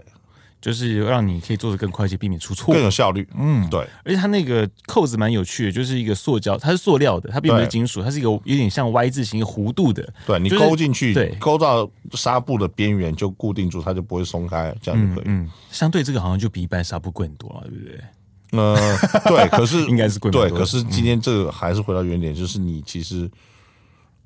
[0.61, 3.27] 就是让你可以做的更快一些，避免出错，更有效率。
[3.35, 3.79] 嗯，对。
[4.05, 10.07] 而且它那个扣子蛮有趣的，就是一个塑胶，它是塑料的，它并不是金属，它是一个有点像 Y 字形一个弧度的。
[10.27, 15.23] 对，你勾进去，对，勾到纱布的边缘就固定住，它就不会松开，这样就可以。
[15.25, 17.99] 嗯，相对这个好像就比一般纱布贵很多了，对不对？
[18.51, 18.77] 呃，
[19.25, 20.29] 对，可是 应该是贵。
[20.29, 23.27] 对，可是今天这个还是回到原点，就是你其实。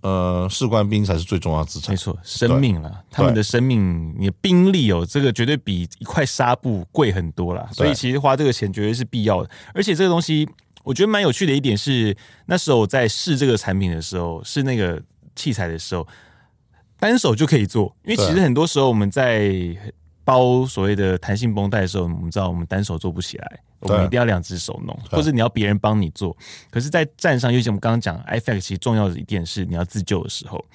[0.05, 7.67] 呃，士官兵才是最重要的资产，没错，生命了，他们的生命，你的兵力哦，这个绝对比一块纱布贵很多啦。
[7.71, 9.49] 所以其实花这个钱绝对是必要的。
[9.73, 10.47] 而且这个东西，
[10.83, 12.15] 我觉得蛮有趣的一点是，
[12.45, 15.01] 那时候我在试这个产品的时候，试那个
[15.35, 16.07] 器材的时候，
[16.99, 19.75] 单手就可以做，因为其实很多时候我们在。
[20.25, 26.35] 包所谓的弹性绷带的时候，我们知道我们单手做不起来，我们一定要两只手弄，或者你要别人帮你做。
[26.71, 30.65] 可是，在站上，尤其我们刚刚讲，IFAK 其实重要的一点是，你要自救的时候，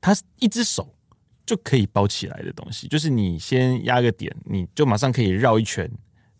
[0.00, 0.88] 它是一只手
[1.44, 5.88] 就可以包起来的东西，就是你先压个点，你就马上可以绕一圈。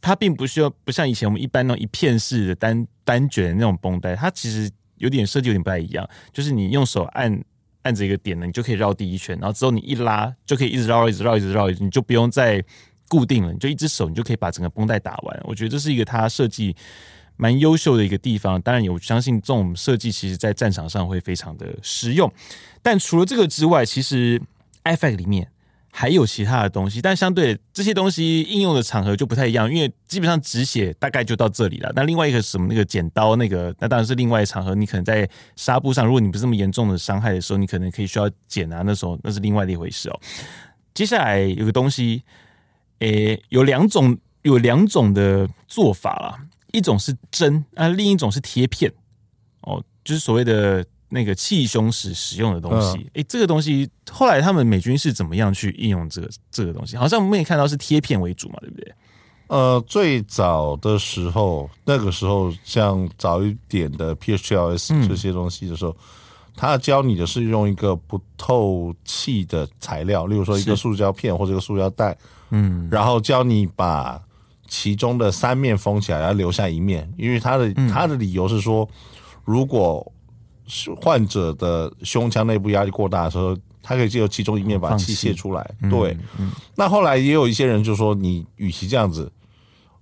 [0.00, 7.44] 它并不需要不像以前我们一般那种一片式的单单卷的那种绷带，它其实有点设计有点不太一样，就是你用手按。
[7.88, 12.62] 按着一个点呢，你就可以绕第一圈，然后之后你一拉就可以一直绕，一直绕，一直绕，你就不用再
[13.08, 15.40] 固定了，你就一只手，你就可以把整个绷带打完。
[15.44, 16.76] 我觉得这是一个它设计
[17.38, 18.60] 蛮优秀的一个地方。
[18.60, 22.30] 当然，我相信这种设计其实在战场上会非常的实用。
[22.82, 24.38] 但除了这个之外，其实
[24.84, 25.48] IFAK 里面。
[25.90, 31.92] 还有其他的东西，但相对这些东西应用的场合就不太一样，因为基本上止血大概就到这里了。
[31.96, 34.74] 那另外一个什么那个剪刀那个，那当然是另外一场合。
[34.74, 40.20] 你可能在纱布上，如果你不是这么严重的伤害的时候，你可能可以需要剪啊，那时候那是另外的一回事哦。
[40.94, 42.22] 接下来有个东西，
[43.00, 46.38] 诶，有两种有两种的做法啦。
[46.72, 48.92] 一种是针啊，另一种是贴片
[49.62, 52.98] 哦，就是所谓的那个气胸时使用的东西。
[53.14, 56.96] 哎、嗯，这个东西后来他们美军是怎么样去应用这个这个东西？
[56.96, 58.92] 好像我们也看到是贴片为主嘛，对不对？
[59.48, 65.96] 呃，最早的时候，那个时候像早一点的 PHTLS 这些东西的时候，嗯、
[66.54, 72.14] 他教你的是用一个不透气的材料，例如说一个塑胶片或者一个塑胶袋，
[72.50, 74.20] 嗯，然后教你把
[74.66, 78.86] 其中的三面封起来，然后留下一面，因为他的他的理由是说，
[79.46, 80.12] 如果
[81.00, 83.56] 患者的胸腔内部压力过大的时候。
[83.80, 86.10] 它可以借由其中一面把气泄出来，对。
[86.10, 89.32] 嗯嗯、那后来也有一些人就说，你与其这样子，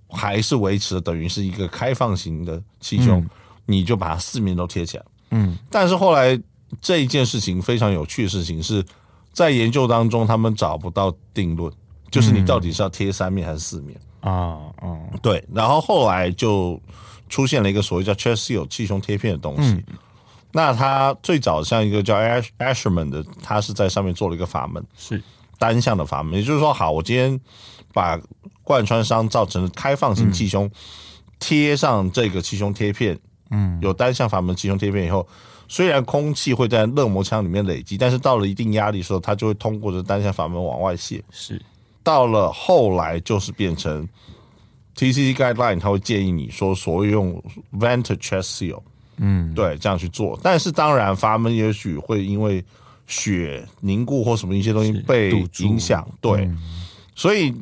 [0.09, 3.29] 还是维持等于是一个开放型的气胸，嗯、
[3.65, 5.05] 你就把它四面都贴起来。
[5.29, 5.57] 嗯。
[5.71, 6.37] 但是后来
[6.81, 8.83] 这一件事情非常有趣的事情是
[9.31, 11.71] 在研究当中，他们找不到定论，
[12.11, 14.59] 就是你到底是要贴三面还是四面啊？
[15.21, 15.41] 对。
[15.53, 16.77] 然后后来就
[17.29, 19.69] 出现了一个所谓叫 chest seal 气胸贴片的东西。
[19.69, 19.83] 嗯
[20.51, 25.21] 那他最早像一个叫 Asherman 的，他是在上面做了一个阀门，是
[25.59, 27.39] 单向的阀门，也就是说，好，我今天
[27.93, 28.19] 把
[28.63, 30.69] 贯穿伤造成的开放性气胸
[31.39, 33.17] 贴上这个气胸贴片，
[33.51, 35.27] 嗯，有单向阀门气胸贴片以后，
[35.67, 41.23] 虽然空气会在热膜腔里面累积，但是到了一定压力的时候，它就会通过这单向阀门往外泄。
[41.29, 41.61] 是
[42.03, 44.07] 到了后来就是变成
[44.95, 48.81] TCC guideline，他会建议你说，所谓用 vent chest seal。
[49.17, 52.63] 嗯，对，这样去做，但是当然，阀门也许会因为
[53.07, 56.57] 血凝固或什么一些东西被影响，对，嗯、
[57.15, 57.53] 所以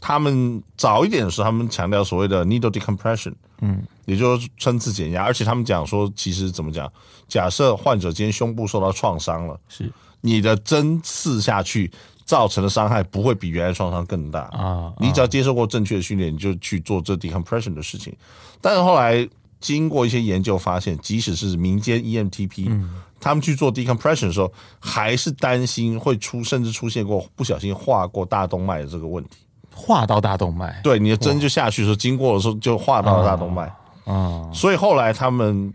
[0.00, 6.90] 他们早一点的时候，他们强调所谓的 needle decompression，嗯，也就是针刺减压，而且他们讲说，其实怎么讲，
[7.28, 9.92] 假设患者今天胸部受到创伤了，是。
[10.22, 11.88] 你的针刺下去
[12.24, 14.40] 造成的伤害不会比原来创伤更大。
[14.46, 18.12] 啊，你只要接受过正确的训练，你就去做这 decompression 的事情，
[18.60, 19.28] 但是后来。
[19.60, 29.38] 经过一些研究发现，即使是民间 EMTP，、嗯、他们去做 decompression 的时候，还是担心会出，甚至出现过不小心划过大动脉的这个问题。
[29.74, 30.80] 划到大动脉？
[30.82, 33.64] 对，你的针就下去的时候，经过的时候就划到了大动脉。
[34.04, 35.72] 啊，啊所以后来他们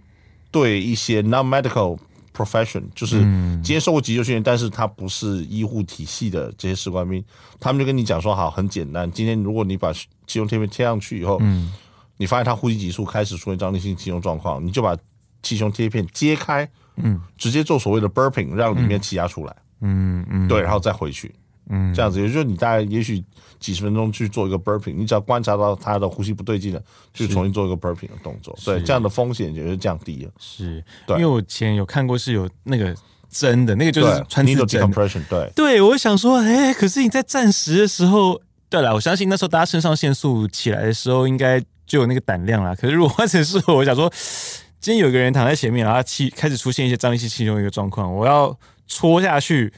[0.50, 1.98] 对一些 non-medical
[2.36, 3.22] profession，就是
[3.62, 7.24] 接受过急救训练，但是他不是医护体系的这些士官兵，
[7.60, 11.72] 他们就跟你讲说：好，很简单，今天如果你把急救贴片贴上去以后，嗯
[12.17, 14.95] 你发现他呼吸急促，开始出现张力性气胸状况，你就把
[15.41, 21.34] 气胸贴片揭开，嗯，直接做所谓的 burping，让里面气压出来，嗯嗯，对，然后再回去，
[21.69, 23.24] 嗯，这样子，也就是你大概也许
[23.60, 30.32] 几十分钟去做一个 burping，你只要观察到他的呼吸不对劲了，就重新做一个 burping 的动作，对，这样的风险也就降低了。
[30.38, 32.95] 是，对，因为我前有看过是有那个
[33.28, 34.91] 真的，那个就是穿刺针，
[35.28, 41.60] 对，对，我想说，哎，可是你在暂时的时候，对了，我相信那时候大家肾上腺素起来的时候，应该。
[41.91, 42.73] 就有那个胆量啦。
[42.73, 44.10] 可是如果换成是我，我想说，
[44.80, 49.73] 今天有一个人躺在前面，然后气开始出现一些张力性气胸的一个状况，我要戳下去。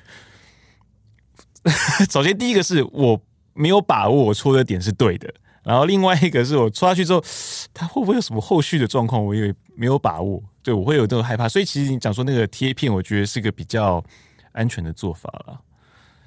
[2.12, 3.20] 首先第一个是我
[3.56, 7.24] 没有把握我戳的点是对的，然后另外一个是我戳下去之后，
[7.74, 10.40] 它会不会有什么后续的状况，我也没有把握。
[10.62, 11.50] 对，我会有这种害怕。
[11.50, 14.04] 所以其实你讲说那个贴片，我觉得是个比较
[14.52, 15.60] 安全的做法了。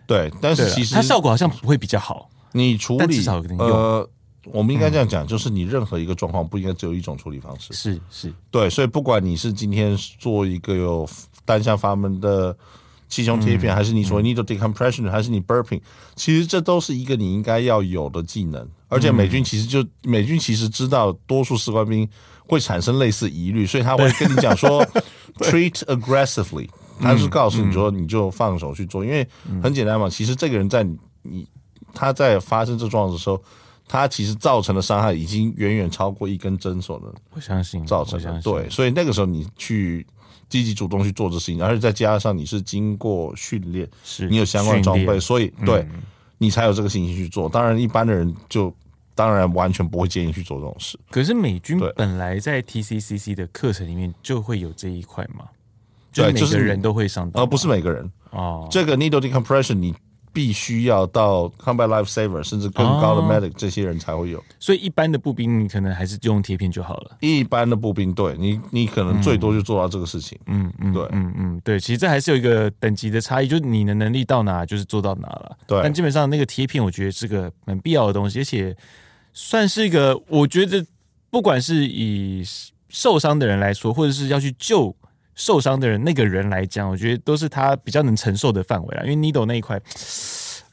[0.05, 2.29] 对，但是其实它效果好像不会比较好。
[2.53, 3.68] 你处理至少有点用。
[3.68, 4.11] 呃
[4.53, 7.73] 我们应该这样讲，就是你任何一个状况不应该只有一种处理方式。
[7.75, 11.09] 是是，对，所以不管你是今天做一个有
[11.45, 12.57] 单向阀门的
[13.09, 15.81] 气胸贴片，还是你所谓 needle decompression，还是你 burping，
[16.15, 18.69] 其实这都是一个你应该要有的技能。
[18.89, 22.09] 而且美军其实就美军其实知道多数士官兵
[22.47, 24.87] 会产生类似疑虑，所以他会跟你讲说
[25.39, 26.69] treat aggressively，
[27.01, 29.27] 他是告诉你说你就放手去做，因为
[29.61, 30.87] 很简单嘛，其实这个人在
[31.23, 31.47] 你
[31.93, 33.43] 他在发生这状况的时候。
[33.88, 38.40] 它其实造成的伤害已经远远超过一根针所能，我相信造成的。
[38.42, 40.05] 对，所以那个时候你去
[40.49, 45.87] 积极主动去做这事情，而且再加上你是经过训练，是你有相关装备，所以对
[46.38, 47.49] 你才有这个信心去做。
[47.49, 48.75] 当然，一般的人就
[49.14, 50.99] 当然完全不会建议去做这种事。
[51.11, 55.44] 可是美军本来在 TCCC 的课程里面就会有这一块嘛？
[56.12, 58.66] 对，就是每个人都会上到，而不是每个人哦。
[58.70, 59.94] 这个 needle decompression 你。
[60.37, 67.16] 必须要到 combat life saver 甚至更高的 medic 这些人才会有，所以一般的步兵你可能还是用贴片就好了。
[67.20, 70.38] 一般的步兵，对你，你可能最多就做到这个事情。
[70.44, 75.57] 嗯嗯，对，嗯嗯对，其实这还是有一个等级的差异，就是你的能力到哪就是做到哪了。
[75.66, 78.77] 对，但基本上那个贴片，我觉得是个很必要的东西，而且
[79.33, 80.85] 算是一个，我觉得
[81.31, 82.44] 不管是以
[82.90, 84.94] 受伤的人来说，或者是要去救。
[85.37, 89.03] 受伤的人，那个人来讲，我觉得都是他比较能承受的范围啦。
[89.05, 89.81] 因为 needle 那一块，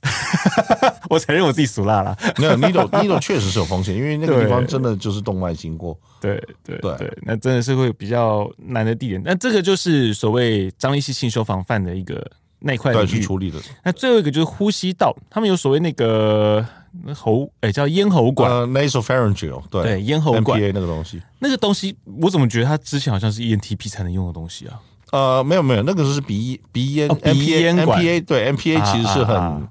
[1.10, 2.18] 我承认我自己俗辣了。
[2.38, 5.96] 没有 needle needle 确实是有风险，因为那个地方真的就是动脉经过。
[6.20, 9.22] 对对对对，那真的是会比较难的地点。
[9.24, 12.26] 那这个就是所谓张力系性修防范的一个
[12.64, 13.22] 那块领域。
[13.22, 13.60] 处理的。
[13.84, 16.66] 那最后一个就是呼吸道，他们有所谓那个
[17.14, 18.52] 喉，哎，叫咽喉管。
[18.52, 19.84] 呃 nasopharyngeal，对。
[19.84, 20.60] 对，咽喉管。
[20.60, 24.80] 那个东西，那个东西我怎么觉得它之前好像是 ENTP 才能用的东西啊？
[25.12, 28.02] 呃，没有没有，那个是鼻鼻咽、哦、鼻咽管。
[28.02, 29.62] NPA 对 NPA 其实是很、啊、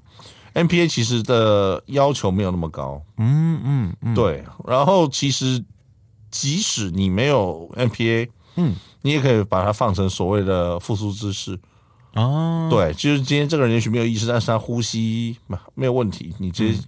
[0.53, 4.43] NPA 其实的要求没有那么高，嗯嗯嗯，对。
[4.65, 5.61] 然后其实
[6.31, 11.59] 即使你没有 NPA，嗯，你也可以把它放成所谓的复苏姿势
[12.13, 12.67] 哦。
[12.71, 16.77] 对，就是今天这个人也许没有意识，但是他呼吸嘛没有问题，你直接。
[16.77, 16.83] 嗯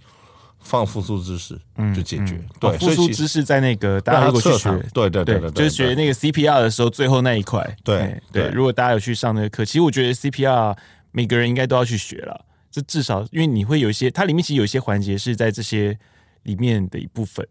[0.58, 2.34] 放复苏姿势，嗯，就解决。
[2.34, 7.62] 嗯、对，复苏姿势在那个大家如果去学，对对对对，就是学那个 CPR 的时候，最后那一块。
[7.84, 10.76] 对对，对，如果大家有去上那个课，其实我觉得 CPR
[11.12, 12.44] 每个人应该都要去学了。
[12.68, 15.96] 这至少因为你会有一些，它里面其实有一些环节是在这些
[16.42, 17.46] 里面的一部分。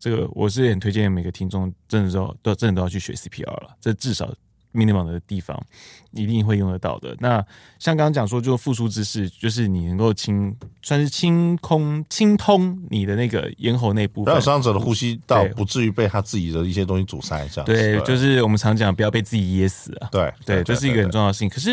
[0.00, 3.76] 这个我是很推荐每个听众，真的都都真的都要去学 CPR 了。
[3.80, 4.34] 这至少。
[4.74, 5.58] Minimum 的地方
[6.12, 7.16] 一定会用得到的。
[7.18, 7.44] 那
[7.78, 17.48] 像刚刚讲说，就复苏姿势，就是你能够清，算是清空、清通你的那个咽喉内部分，让伤者的呼吸道不至于被他自己的一些东西阻塞。
[17.48, 20.08] 这样对，对，就是我们常讲，不要被自己噎死啊。
[20.12, 21.48] 对对，这是一个很重要的事情。
[21.48, 21.70] 可是，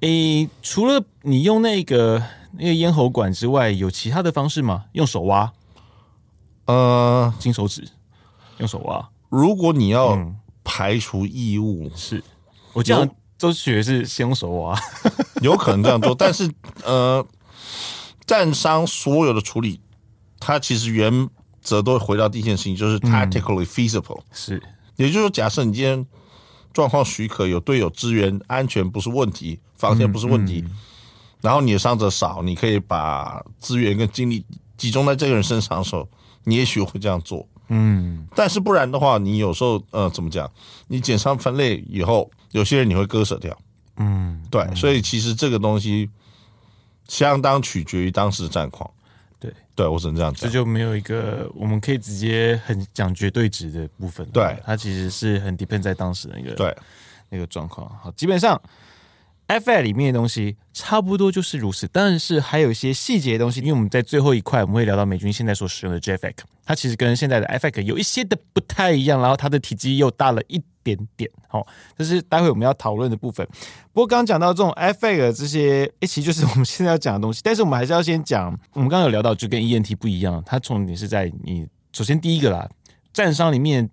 [0.00, 2.22] 诶、欸，除了你用那个
[2.52, 4.84] 那个咽喉管之外，有其他的方式吗？
[4.92, 5.52] 用手挖？
[6.66, 7.88] 呃，金手指，
[8.58, 9.08] 用手挖。
[9.28, 10.36] 如果你要、嗯。
[10.68, 12.22] 排除异物是，
[12.72, 13.08] 我这样
[13.38, 14.76] 都学是先用手啊，
[15.40, 16.50] 有可能这样做，但是
[16.82, 17.24] 呃，
[18.26, 19.80] 战伤所有的处理，
[20.40, 21.30] 它其实原
[21.62, 24.62] 则都会回到第一件事情，就是 tactically feasible，、嗯、是，
[24.96, 26.04] 也就是说，假设你今天
[26.72, 30.76] 状况许可，有队友支援，安全不是问题，防线不是问题，嗯嗯、
[31.42, 34.44] 然后你的伤者少，你可以把资源跟精力
[34.76, 36.08] 集中在这个人身上的时候，
[36.42, 37.46] 你也许会这样做。
[37.68, 40.50] 嗯，但是不然的话，你有时候呃，怎么讲？
[40.88, 43.56] 你减伤分类以后，有些人你会割舍掉。
[43.96, 46.08] 嗯，对，所以其实这个东西
[47.08, 48.88] 相当取决于当时的战况。
[49.38, 50.48] 对，对我只能这样讲。
[50.48, 54.26] 这就没有一个我们可以直接很讲绝对值的部分。
[54.30, 56.76] 对，它其实是很 depend 在当时的一个对
[57.28, 57.88] 那个状况。
[58.02, 58.60] 好，基本上。
[59.48, 71.30] Afi 里面的东西差不多就是如此，但是还有一些细节的东西，因为我们在最后一块我们会聊到美军现在所使用的 JAFFECT，它其实跟现在的 AFFECT 有一些的不太一样，然后它的体积又大了一点点。
[71.48, 71.66] 好，
[71.96, 73.46] 这是待会我们要讨论的部分。
[73.92, 82.68] 不过刚刚讲到这种 AFFECT 这些，诶，其实就是我们现在要讲的东西，但是我们还是要先讲，我们刚刚有聊到，就跟 ENT 不一样，它重点是在你首先第一个啦，
[83.12, 83.88] 战伤里面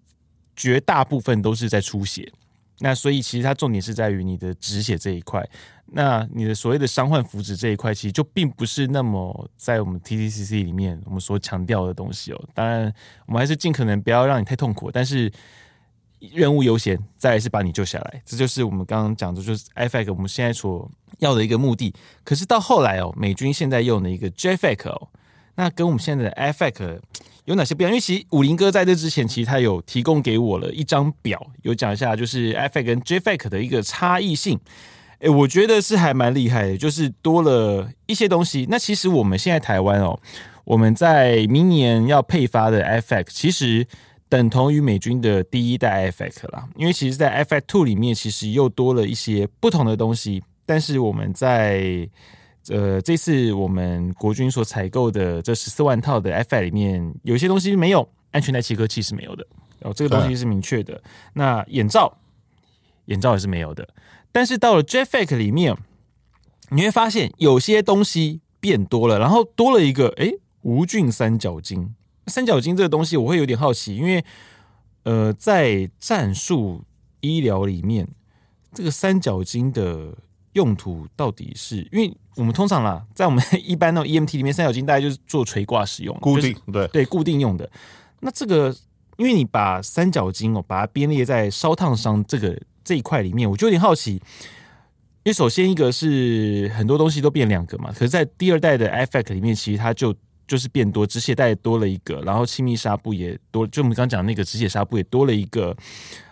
[0.55, 2.31] 绝大部分都是在出血。
[2.79, 5.47] 那所以其实它重点是在于你的止血这一块，
[5.85, 12.49] 那你的所谓的伤患福祉这一块，其实就并不是那么在我们 TTCC 里面我们所强调的东西哦。
[12.53, 12.93] 当然，
[13.27, 15.31] 我们还是尽可能不要让你太痛苦，但是
[16.19, 21.93] 任务优先，再来是把你救下来，这就是我们刚刚讲的，就是 AFFECT 我们现在所要的一个目的。
[22.23, 25.07] 可是到后来哦，美军现在用的一个 J F E C 哦，
[25.55, 26.99] 那跟我们现在的 AFFECT。
[27.45, 27.91] 有哪些不一样？
[27.91, 34.59] 因为其实武林哥在这之前，其实他有提供给我了一张表，有讲一下就是 AFFECT 跟 JAFFECT 的一个差异性。
[35.19, 38.67] 诶，我觉得是还蛮厉害的，就是多了一些东西。
[38.69, 40.19] 那其实我们现在台湾哦，
[40.65, 43.85] 我们在明年要配发的 AFFECT，其实
[44.27, 46.67] 等同于美军的第一代 AFFECT 啦。
[46.75, 52.09] 因为其实，在 AFFECT Two 里面，其实又多了一些不同的东西，但是我们在
[52.69, 59.45] 呃，这次我们国军所采购的这十四万套的 AFFECT 里面，有些东西没有安全带切割器是没有的，
[59.79, 61.01] 然后这个东西是明确的。
[61.33, 62.17] 那眼罩，
[63.05, 63.87] 眼罩也是没有的。
[64.31, 65.75] 但是到了 JAFFECT 里面，
[66.69, 71.89] 你会发现有些东西变多了，然后多了一个诶，无菌三角巾。
[72.27, 74.23] 三角巾这个东西我会有点好奇，因为
[75.03, 76.83] 呃，在战术
[77.19, 78.07] 医疗里面，
[78.73, 80.17] 这个三角巾的。
[80.53, 87.69] 用途到底是因为我们通常啦，在我们 一般那种 EMT 里面，三角巾大概就是做垂挂使用，固定、就是、对对固定用的。
[88.21, 88.75] 那这个，
[89.17, 94.13] 因为你把三角巾哦，把它编列在烧烫伤这个这一块里面，我就有点好奇。
[95.23, 100.13] 因为首先一个是很多东西都变两个嘛，可是，在第二代的 AFFECT 里面，其实它就
[100.45, 105.75] 就是变多，止血带多了一个，然后亲密纱布也多，就我们刚刚讲那个止血纱布也多了一个。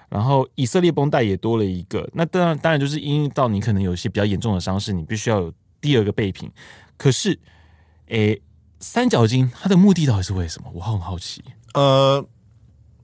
[0.10, 6.50] 然后以色列绷带也多了一个，那当然当然就是因为到你可能有一些比较严重的伤势，你必须要有第二个备品。
[6.96, 7.40] 可是，
[8.08, 8.40] 诶，
[8.80, 10.70] 三角巾它的目的到底是为什么？
[10.74, 11.44] 我很好奇。
[11.74, 12.24] 呃，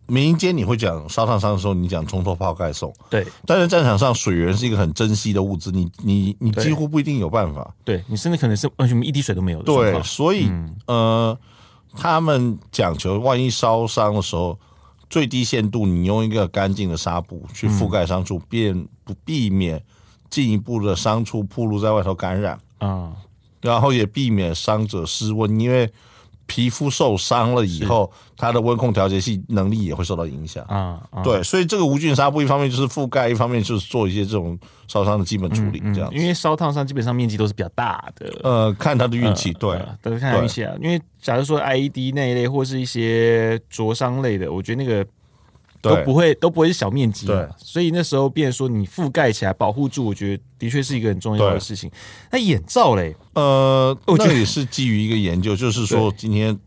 [0.05, 3.25] 民间你会讲烧烫伤的时候，你讲冲脱泡盖送，对。
[3.45, 7.73] 但是战场上水源是一个很珍惜的物资，你你你几乎不一定有办法。
[7.84, 9.65] 对，你甚至可能是完全一滴水都没有的。
[9.65, 11.39] 对，所以、嗯、呃，
[11.95, 14.59] 他们讲求万一烧伤的时候，
[15.09, 19.84] 最低限度你用一个干净的纱布去覆盖伤处，便不避免
[20.30, 23.15] 进一步的伤处暴露在外头感染啊、嗯，
[23.61, 25.91] 然后也避免伤者失温，因为。
[26.49, 31.21] 皮肤受伤了以后，它的温控调节器能力也会受到影响啊、嗯嗯。
[31.21, 34.57] 对，所以这个无菌纱布一方面就是覆盖，一方面就是做一些这种
[34.88, 36.09] 烧伤的基本处理，这样。
[36.13, 38.34] 因为烧烫伤基本上面积都是比较大的。
[38.43, 40.73] 呃，看他的运气，对，都、呃、是看运气啊。
[40.82, 45.05] 因为假如说 IED 那一类或是一些灼伤类的，我觉得那个。
[45.82, 51.89] 都不会都不会是小面积，对，所以那时候变说你覆盖起来保护住，我觉得的确是一个很重要的事情。
[52.32, 56.57] 那眼罩嘞，呃，我觉得也是基于一个研究，就是说 今天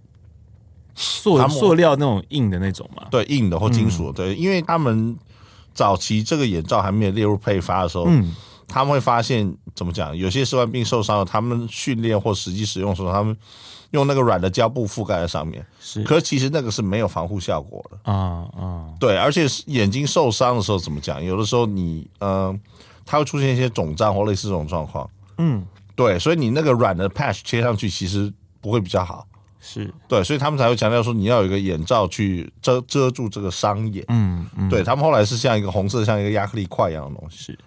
[0.94, 5.16] 塑塑料那种硬的那种嘛，对，硬的或金属的，对，因为他们
[5.74, 8.34] 早期这个眼罩还没有列入配发的时候，嗯，
[8.68, 13.36] 他们会发现怎么讲，有些士官兵受伤了，他们训练或实际使用的时候，他们。
[13.91, 18.12] 用那个软的胶布覆盖在上面，是，可是其实那个是没有防护效果的。
[18.12, 21.22] 啊啊，对，而且眼睛受伤的时候怎么讲？
[21.22, 22.57] 有的时候你呃，
[23.05, 25.66] 它会出现一些肿胀或类似这种状况，嗯，
[25.97, 29.26] 对，所以你那个软的 patch 贴上去其实不会比较好，
[29.59, 29.93] 是。
[30.07, 37.59] 对，所以他们才会强调说你要有一个眼罩去遮遮住这个伤眼，嗯嗯，对他们后来是像一个红色像一个亚克力块一样的东西，是，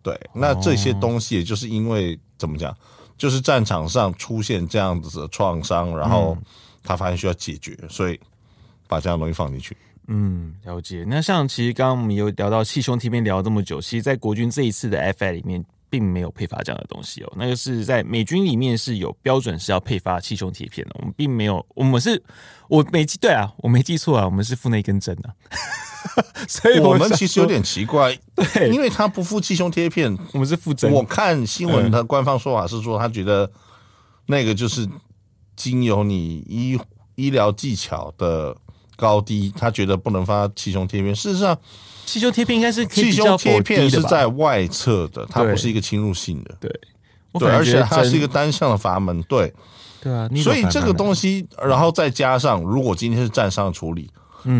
[0.00, 2.72] 对，那这些东西也就是因为怎么讲？
[3.16, 6.36] 就是战场上出现这样子的创伤，然后
[6.82, 8.20] 他发现需要解决，所以
[8.86, 9.76] 把这样东西放进去。
[10.08, 11.04] 嗯，了解。
[11.08, 17.32] 那像其实刚刚我们有聊到气胸贴片聊这么久，其实，在国军这一次的 FI 里面，并没有配发这样的东西哦。
[17.36, 21.64] 那个是在美军里面是有标准是要配发气胸贴片的，我们并没有。
[21.74, 22.22] 我们是，
[22.68, 25.34] 我没记对啊，我没记错啊，我们是附那根针的。
[26.48, 30.90] 所以我们其实有点奇怪，对，因为他不附气胸贴片， 我们是附针。
[30.90, 33.50] 我看新闻的官方说法是说，他觉得
[34.26, 34.88] 那个就是
[35.56, 36.78] 经由你医
[37.14, 38.56] 医疗技巧的
[38.96, 41.14] 高低，他觉得不能发气胸贴片。
[41.14, 41.58] 事实上，
[42.04, 46.80] 气胸贴片应该是气胸贴片是在外侧的，它不是一个侵入性的，对
[47.38, 49.52] 对，而且它是一个单向的阀门，对
[50.02, 50.28] 对啊。
[50.36, 54.10] 所以这个东西，然后再加上，如果今天是站上处理。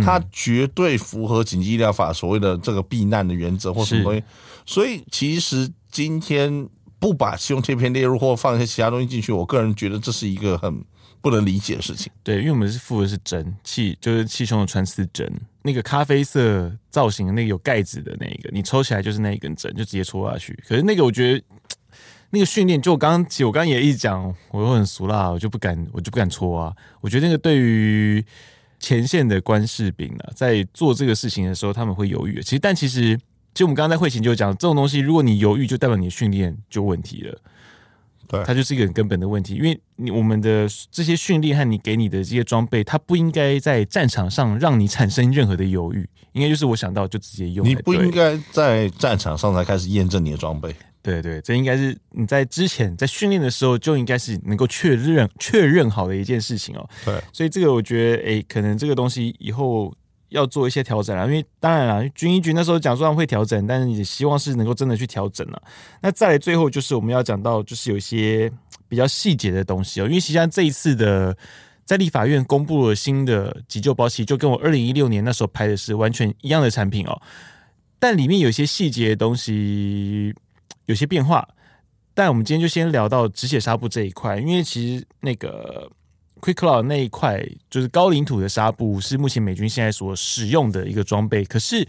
[0.05, 4.22] 它绝对符合紧急医疗法所谓的这个避难的原则或什么东西，
[4.64, 6.68] 所以其实今天
[6.99, 10.84] 不把气胸贴片列入或放一些其他东西进去，我个人觉得这是一个很
[11.20, 12.11] 不能理解的事情。
[12.22, 15.30] 对，因为我们是附的是针气，就是气胸的穿刺针，
[15.62, 20.59] 那个咖啡色造型的那个有盖子的那个，你抽起来就是那一根针，就直接戳下去。
[20.68, 21.45] 可是那个我觉得
[22.30, 26.74] 那个训练，就我刚刚其实我刚刚也一直讲，我又很俗辣，我就不敢，我就不敢戳啊。
[27.01, 28.24] 我觉得那个对于。
[28.87, 32.41] 前线的官士兵啊，在做这个事情的时候，他们会犹豫。
[32.41, 33.16] 其实，但其实，
[33.53, 37.37] 其实我们刚刚在会前就讲，这种东西，如果你犹豫，就代表你的训练就问题了。
[38.28, 39.57] 对，它就是一个很根本的问题。
[39.57, 46.09] 因为你我们的这些训练和你给你的这些装备，它不应该在战场上让你产生任何的犹豫。
[46.30, 47.66] 应该就是我想到就直接用。
[47.66, 50.72] 你不应该在战场上才开始验证你的装备。
[51.07, 56.89] 对对，这应该是你在之前在训练的时候就应该是能够确认确认好的一件事情哦。
[57.05, 59.95] 对，所以这个我觉得，哎，可能这个东西以后
[60.31, 61.25] 要做一些调整了。
[61.27, 65.63] 因为当然了，军医局那时候讲说会调整，但是也希望是能够真的去调整了。
[66.03, 68.51] 那再来最后就是我们要讲到，就是有一些
[68.89, 70.07] 比较细节的东西哦。
[70.07, 71.37] 因为实际上这一次的
[71.85, 77.23] 在立法院公布了新的急救包，其实就跟我二零一六年那时候拍的是完全一样的产品哦，
[78.01, 80.35] 但里面有些细节的东西。
[80.87, 81.47] 有些变化，
[82.14, 85.91] 但我们今天就先聊到止血纱布这一块，因为其实那个
[86.41, 91.45] QuikClot 那一块就是高领土的纱布，是目前美军现在所使用的一个装备。
[91.45, 91.87] 可是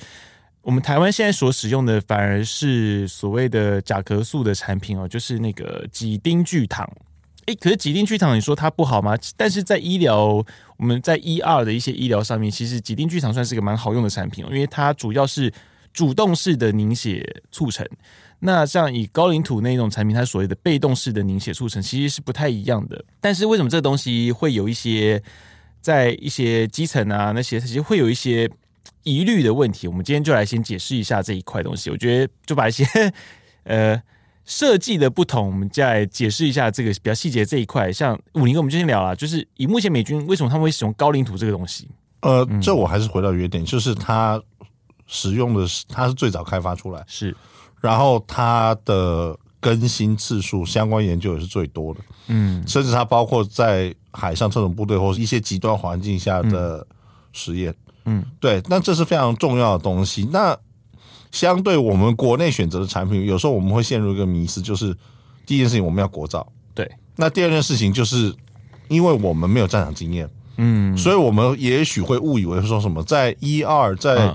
[0.61, 6.85] 我们台湾现在所使用的反而是所谓的甲壳素的产品哦，就是那个几丁聚糖。
[7.45, 9.15] 诶，可是几丁聚糖你说它不好吗？
[9.37, 10.43] 但是在医疗，
[10.75, 15.49] 我们在 ER 的一些医疗上面，其实几丁聚糖算是一个蛮好用的产品哦，因为它主要是
[15.97, 17.83] 主动式的凝血促成。
[18.41, 23.03] 那像以高领土那种产品，它所谓的被动式的凝血促成其实是不太一样的。
[23.19, 25.19] 但是为什么这个东西会有一些
[25.81, 28.47] 在一些基层啊那些，其实会有一些
[29.01, 29.87] 疑虑的问题？
[29.87, 31.89] 我们今天就来先解释一下这一块东西。
[31.89, 32.85] 我觉得就把一些
[33.65, 33.99] 呃
[34.45, 37.91] 设计的不同，我们再来解释一下这个比较细节这一块。
[37.91, 41.87] 像武林哥，我们就先聊了，就是以目前美军为什么他们会使用高领土这个东西？
[42.21, 44.39] 呃，这我还是回到原点，就是它
[45.08, 47.03] 使用的是它是最早开发出来。
[47.08, 47.36] 是。
[47.80, 56.86] 然后它的更新次数，相关研究也是最多的，嗯，甚至它包括在海上特种部队或是一些极端环境下的
[57.34, 57.74] 实验，
[58.05, 60.28] 嗯，对，那这是非常重要的东西。
[60.32, 60.58] 那
[61.32, 64.95] 相对我们国内选择的产品，有时候我们会陷入一个迷思，就是
[65.45, 66.89] 第一件事情我们要国造，对。
[67.16, 68.34] 那第二件事情就是，
[68.88, 70.28] 因为我们没有战场经验，
[70.58, 74.34] 嗯，所以我们也许会误以为说什么在一二在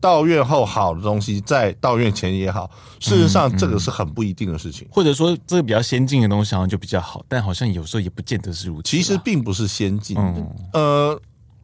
[0.00, 2.70] 到院后好的东西，在到院前也好。
[2.98, 4.88] 事实上，这个是很不一定的事情。
[4.90, 8.82] 或者说，这个比较先进的东西好像就比较好，但好像有时候也不见得是如此。
[8.88, 10.46] 其实并不是先进的。
[10.72, 11.20] 呃，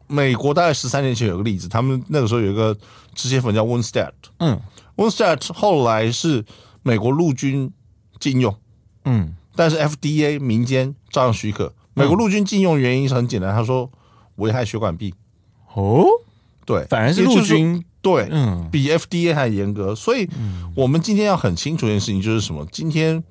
[0.07, 2.77] 美国大概十三年前有个例子，他们那个时候有一个
[3.13, 4.59] 止血粉叫 Woundstat，嗯
[4.95, 6.45] ，Woundstat 后来是
[6.83, 7.71] 美国陆军
[8.19, 8.55] 禁用，
[9.05, 9.35] 嗯。
[9.55, 11.73] 但是 FDA 民间照样许可。
[11.95, 13.91] 美国陆军禁用原因是很简单，他说
[14.35, 15.15] 危害血管壁。
[15.73, 16.05] 哦，
[16.63, 19.93] 对，反而是陆军对，嗯，比 FDA 还严格。
[19.93, 20.29] 所以，
[20.75, 22.65] 我们今天要很清楚一件事情，就是什么？
[22.71, 23.21] 今天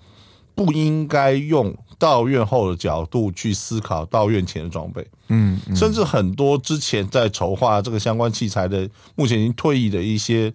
[0.54, 5.06] 不应该用到院后的角度去思考到院前的装备。
[5.28, 10.52] 嗯，甚至很多之前在筹划这个相关器材的，目前已经退役的一些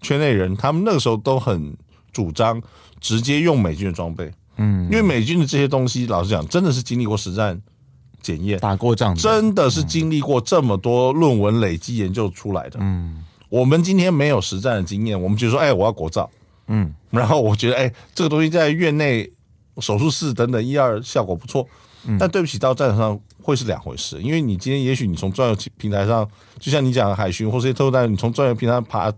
[0.00, 1.76] 圈内人，他们那个时候都很
[2.10, 2.60] 主张
[2.98, 4.32] 直接用美军的装备。
[4.56, 7.60] 嗯，因为美军的这些东西，老实讲，真的是经历过实战
[8.20, 12.78] 检验、打过仗，真的是经历过这么多论文累积研究出来的。
[12.80, 16.30] 嗯，我们今天没有实战的经验，我们就说，哎，我要国造，
[16.68, 19.30] 嗯，然后我觉得，哎，这个东西在院内
[19.78, 21.68] 手术室等等一二效果不错，
[22.18, 24.18] 但对不起，到战场上会是两回事。
[24.22, 26.26] 因为你今天也许你从专业平台上，
[26.58, 29.12] 就像你讲的海巡或是特战，你从专业平台上爬。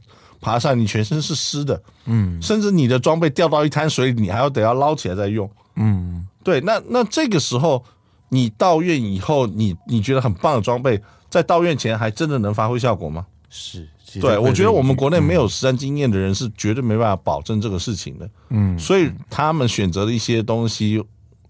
[0.45, 7.85] 爬上，你全身是湿的，嗯，甚至你的装备掉到一滩水里，你还要得要捞起来再用，嗯，对，那那这个时候
[8.29, 13.25] 你到院以后，你你觉得很棒的装备，在到院前还真的能发挥效果吗？
[13.51, 13.89] 是，
[14.21, 21.03] 对，我觉得我们国内没有实战经验的人是绝对没办法保证这个事情的，嗯，所以他们选择的一些东西，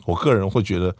[0.06, 0.94] 我个人会觉得。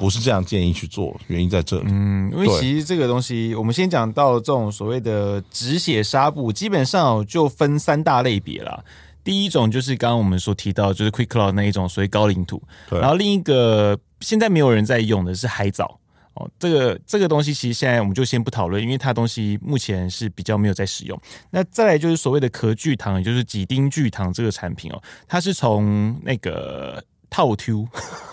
[0.00, 1.86] 不是这样建议去做，原因在这里。
[1.88, 8.84] 嗯，因为其实这个东西，我们先讲到这种所谓的止血纱布，基本上就分三大类别啦。
[9.24, 12.62] 第一种就是刚刚我们所提到，就是 QuikClot 那一种所谓高领土。
[12.88, 13.00] 对。
[13.00, 15.98] 然后另一个现在没有人在用的是海藻
[16.38, 21.20] 哦，这个这个东西其实现在我们就先不讨论，因为它东西目前是比较没有在使用。
[21.50, 27.02] 那再来就是所谓的壳聚糖，也就是几丁聚糖这个产品哦，它是从那个。
[27.30, 27.86] 套 Q，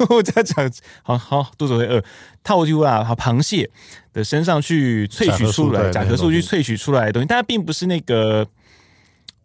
[0.09, 0.71] 我在讲，
[1.03, 2.01] 好好肚子会饿。
[2.45, 3.69] 套 Q 啊，好螃蟹
[4.13, 8.47] 的身上去萃取出来，甲壳素去萃取出来的东西，但它并不是那个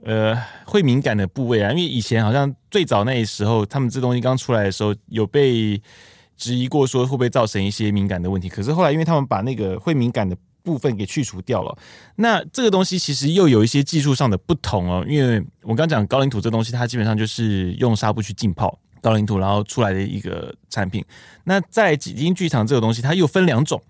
[0.05, 1.73] 呃会敏感的部位啊。
[1.73, 5.83] 因为以前好像最早那时候，他们这东西刚出来的时候，有被
[6.41, 8.49] 质疑过说会不会造成一些敏感的问题。
[8.49, 11.79] 可是后来，因为他们把那个会敏感的部分给去除掉了，
[12.17, 15.05] 那这个东西其实又有一些技术上的不同哦。
[15.07, 18.79] 因为我刚讲高岭土这东西，它基本上就是用纱布去浸泡。
[19.03, 21.03] 高岭土，然后出来的一个产品。
[21.45, 23.81] 那在几丁聚糖这个东西，它又分两种。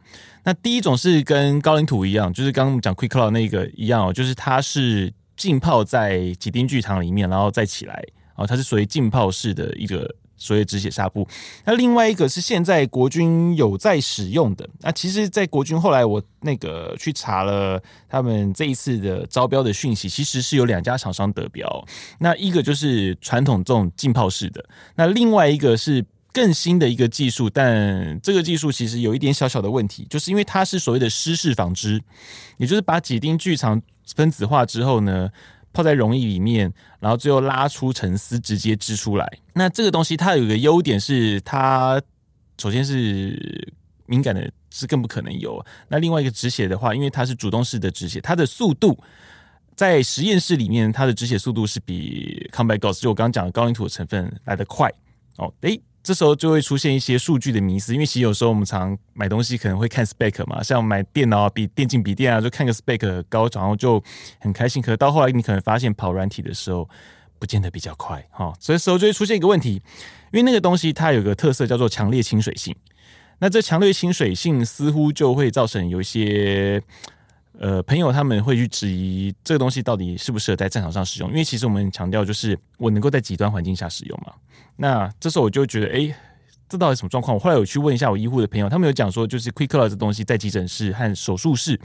[0.45, 8.05] 那第一种是跟高岭土一样，就是刚刚讲 quick cloud 那个一样哦，就是它是浸泡在几丁聚糖里面，然后再起来
[8.37, 10.09] 哦，它是属于浸泡式的一个。
[10.41, 11.29] 所谓止血纱布，
[11.67, 14.67] 那另外一个是现在国军有在使用的。
[14.81, 21.87] 那其实，在国军后来我那个去查了他们这一次的招标的讯息，其实是有两家厂商得标。
[22.19, 24.65] 那一个就是传统这种浸泡式的，
[24.97, 32.03] 那另外一个是更新的一个技术，但这个技术其实有一点小小的问题，就是因为它是所谓的湿式纺织，
[32.57, 33.83] 也就是把几丁聚糖
[34.17, 35.29] 分子化之后呢。
[35.73, 39.39] 泡在溶液里面，然后最后拉出成丝，直接织出来。
[39.55, 42.01] 那这个东西它有一个优点是，它
[42.59, 43.73] 首先是
[44.07, 45.65] 敏感的，是更不可能有。
[45.89, 48.99] 那另外一个止血的话，因为它是主动式的止血，它的速度
[49.77, 54.93] 在实验室里面，它的止血速度是比 CombiGos 就我刚刚讲的高岭土的成分来得快。
[55.37, 55.81] 哦，诶。
[56.03, 64.03] 这时候就会出现一些数据的迷思，因为其实有时候我们常买东西可能会看 spec 嘛，像买电脑啊、比、电竞笔电啊，就看个 spec 高，然后就
[64.39, 64.83] 很开心。
[64.83, 66.89] 可到后来，你可能发现跑软体的时候，
[67.39, 68.53] 不见得比较快哈。
[68.59, 69.83] 所以时候就会出现一个问题，
[70.33, 72.75] 因为那个东西它有个特色叫做强烈亲水性，
[73.39, 76.83] 那这强烈亲水性似乎就会造成有一些。
[77.59, 84.33] 呃，朋友他们会去质疑这个东西到底适不适合在战场上使用，因为其实我们强调就是我能够在极端环境下使用嘛。
[84.81, 86.15] 那这时候我就觉得，哎，
[86.67, 87.35] 这到底什么状况？
[87.35, 91.79] 我后来有去问一下我医护的朋友，他们有讲说，就是 Quickclot 这东西在急诊室和手术室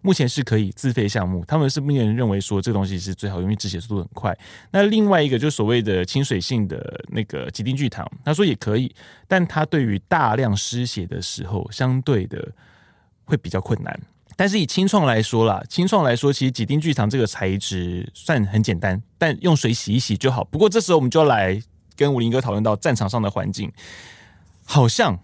[0.00, 4.34] 目前是可以自费项目，他们是目前认为说这个东西是最好，因为止血速度很快。
[4.70, 8.90] 那另外一个就是所谓的亲水性的那个几丁聚糖，他说也可以，
[9.26, 12.50] 但它对于大量失血的时候，相对的
[13.24, 14.00] 会比较困难。
[14.36, 20.44] 但是以清创来说啦，清创来说，其实几丁聚糖这个材质算很简单，但用水洗一洗就好。
[20.44, 21.60] 不过这时候我们就要来
[21.98, 23.70] 跟武林哥讨论到战场上的环境，
[24.64, 25.18] 好像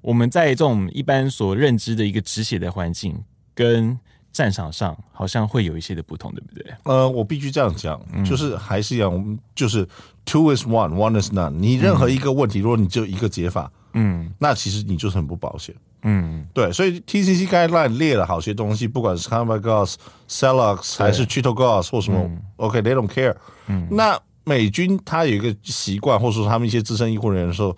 [0.00, 3.98] 我们在这种一般所认知的一个止血的环境，跟
[4.32, 6.74] 战场上好像会有一些的不同，对不对？
[6.84, 9.86] 呃，我必须这样讲，嗯、就是还是一样，我们就是
[10.24, 11.50] two is one, one is none。
[11.50, 15.74] 你任何一个问题，嗯、如果你只有一个解法，嗯，那其实你就是很不保险。
[16.06, 23.34] 嗯，对，所以 TCC guideline 列了好些东西，不管是 Celox 还是 Trito Gauze 或什么、嗯、，OK，they、okay, don't care。
[23.68, 27.76] 嗯，那美军他有一个习惯，或者说他们一些资深医护人员的时候，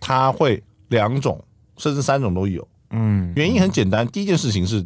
[0.00, 1.42] 他会两种
[1.76, 2.66] 甚至三种都有。
[2.90, 4.84] 嗯，原因很简单，第一件事情是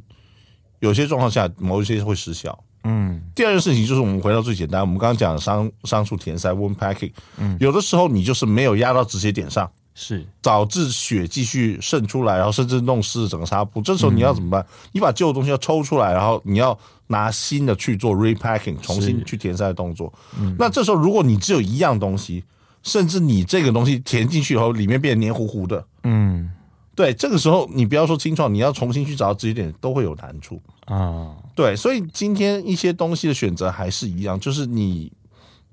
[0.81, 2.59] 有些状况下某一些会失效。
[2.85, 9.71] 嗯，第二件事情就是我们回到最简单，我们刚刚讲的桑桑树填塞 wound packing，嗯，有的时候你就是没有压到止血点上。
[9.95, 13.83] 是导致血继续渗出来，然后甚至弄湿整个纱布。
[13.83, 14.63] 这时候你要怎么办？
[14.63, 16.77] 嗯、你把旧的东西要抽出来，然后你要
[17.13, 20.13] 拿新的去做 repacking，重新去填塞的动作。
[20.37, 22.43] 嗯、那这时候如果你只有一样东西，
[22.83, 26.51] 甚至你这个东西填进去以后里面变黏糊糊的，嗯，
[26.97, 30.61] 对，这个时候你不要说清创，你要重新去找到止血点都会有难处。
[30.87, 31.37] 啊。
[31.55, 35.13] 对，所以今天一些东西的选择还是一样，就是你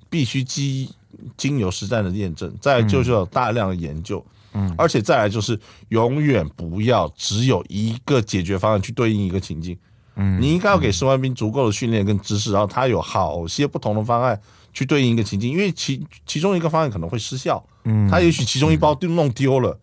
[0.09, 0.89] 必须基。
[1.35, 4.23] 经由实战的验证，再来就是有大量的研究，
[4.53, 5.59] 嗯，而且再来就是
[5.89, 9.75] 永远不要只有一个解决方案去对应一个情境，
[10.19, 14.39] 嗯，你应该要给士官兵足够的训练跟知识，然后他有好些不同的方案
[14.73, 19.79] 去对应一个情境，因为其其中一个方案可能会失效，嗯，他也许其中一包丢弄丢了，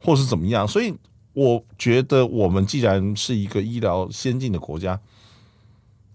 [0.00, 0.92] 或是怎么样，所以
[1.32, 5.00] 我觉得我们既然是一个医疗先进的国家。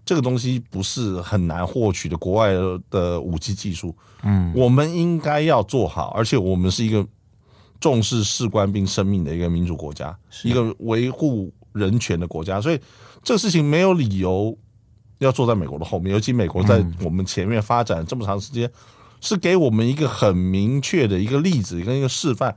[0.04, 2.48] 这个东西不是很难获取的，国外
[2.88, 7.06] 的武器技术，嗯，我们应该要做好，而且我们是一个
[7.78, 10.48] 重视士官兵生命的一个民主国家，是。
[10.48, 12.80] 一个维护人权的国家，所以
[13.22, 14.56] 这个事情没有理由
[15.18, 18.70] 要坐在美国的后面，尤其美国在我们前面发展这么长时间，
[19.20, 22.54] 是给我们一个很明确的一个例子跟一个示范，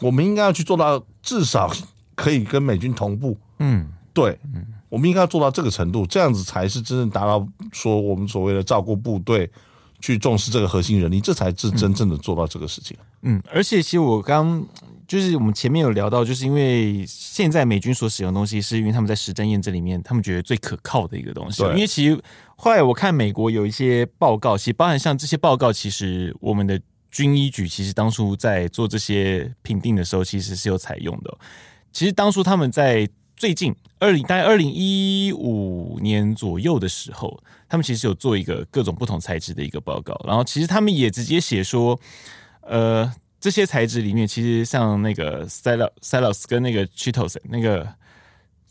[0.00, 1.72] 我们应该要去做到至少
[2.14, 4.66] 可以跟美军同步，嗯，对，嗯。
[4.88, 9.50] 我们应该要做到这个程度，这样子才是真正达到说我们所谓的照顾部队，
[10.00, 12.94] 去重视这个核心人力，这才是真正的做到这个事情。
[13.22, 14.62] 嗯，而且其实我刚
[15.12, 21.62] 就是我们前面有聊到，就是因为现在美军所使用的东西，是因为他们在实战验证里面，他们觉得最可靠的一个东西。
[21.62, 22.18] 对因为其实
[22.56, 31.38] 后来我看美国有一些报告，其实包含像这些报告，其实我们的军医局其实当初在做这些评定的时候，其实是有采用的。
[31.92, 33.06] 其实当初他们在。
[33.34, 41.98] 最近二零大概二零一五年左右的时候，他们其实有做一个各种不同材质的一个报告，然后其实他们也直接写说，
[42.60, 43.12] 呃，
[43.42, 47.92] 这些材质里面其实像那个 Celox 跟那个 chitos 那个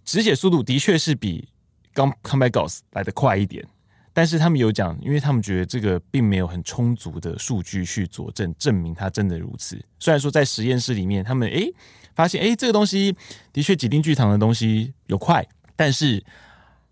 [0.06, 1.50] 止血速度的确是比
[1.94, 3.68] 刚 Cannabidiol Gauze 来的快一点，
[4.14, 9.78] 但是他们有讲，因为他们觉得这个并没有很充足的数据去佐证证明它真的如此。
[10.00, 11.72] 虽然说在实验室里面，他们诶。
[12.14, 13.16] 发现哎，这个东西
[13.54, 15.48] 的确几丁聚糖的东西有快，
[15.78, 16.22] 但是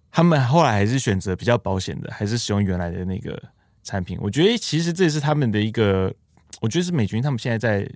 [0.10, 3.38] 他们后来还是选择比较保险的，还是使用原来的那个
[3.84, 4.18] 产品。
[4.22, 6.12] 我觉得其实这也是他们的一个，
[6.60, 7.90] 我觉得是美军他们现在在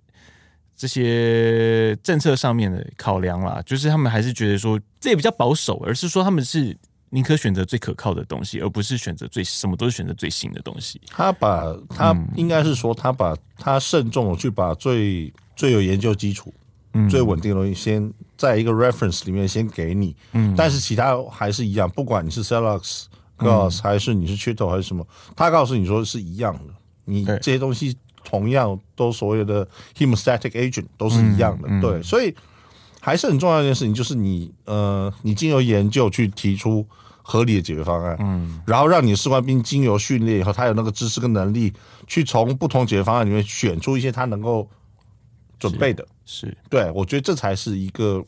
[0.75, 6.75] 这些政策上面的考量啦，就是他们还是觉得说这也比较保守，而是说他们是
[7.09, 10.99] 宁可选择最可靠的东西，而不是选择最什么都是选择最新的东西。
[11.07, 16.53] 他把他应该是说他把他慎重的去把最最有研究基础。
[17.09, 23.05] 最稳定的东西，先在一个 reference 里面先给你，嗯，但是其他还是一样，不管你是 Celox
[23.35, 25.03] Gauze 还是你是 Trito 还是什么，
[25.35, 26.73] 他告诉你说是一样的，
[27.05, 32.33] 你这些东西同样都所谓的 hemostatic agent 都是一样的，嗯嗯、对，所以
[32.99, 36.85] 还是很重要一件事情，就是你呃，你经由研究去提出
[37.21, 41.71] 合理的解决方案，嗯，然后让你的士官兵经由训练以后，他有那个知识跟能力
[42.07, 44.69] 去从不同解决方案里面选出一些他能够
[45.59, 46.05] 准备的。
[46.25, 46.57] 是。
[46.69, 48.23] 对，我觉得这才是一个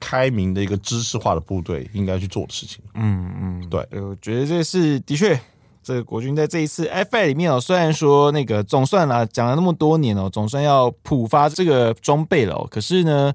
[0.00, 2.82] 开明的一个知识化的部队应该去做的事情。
[2.94, 5.38] 嗯嗯，对，我觉得这是的确，
[5.88, 13.32] 这个国军在这一次 FI 里面哦，虽然说那个总算啊讲了那么多年哦，总算要普发这个装备了哦，可是呢，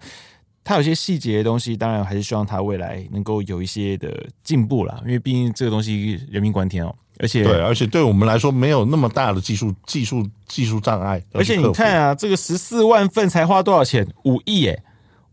[0.63, 6.93] 它有些细节的东西，当然还是希望它未来能够有一些的进步啦，因为毕竟这个东西人命关天哦。
[7.17, 11.19] 而且对，而且对我们来说没有那么大的技术技术技术障碍。
[11.31, 14.07] 而且你看啊，这个十四万份才花多少钱？
[14.25, 14.83] 五亿耶！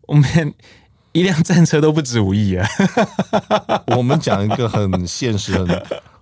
[0.08, 0.54] 我们
[1.12, 2.66] 一辆战车都不止五亿啊！
[3.96, 5.66] 我们讲一个很现实、很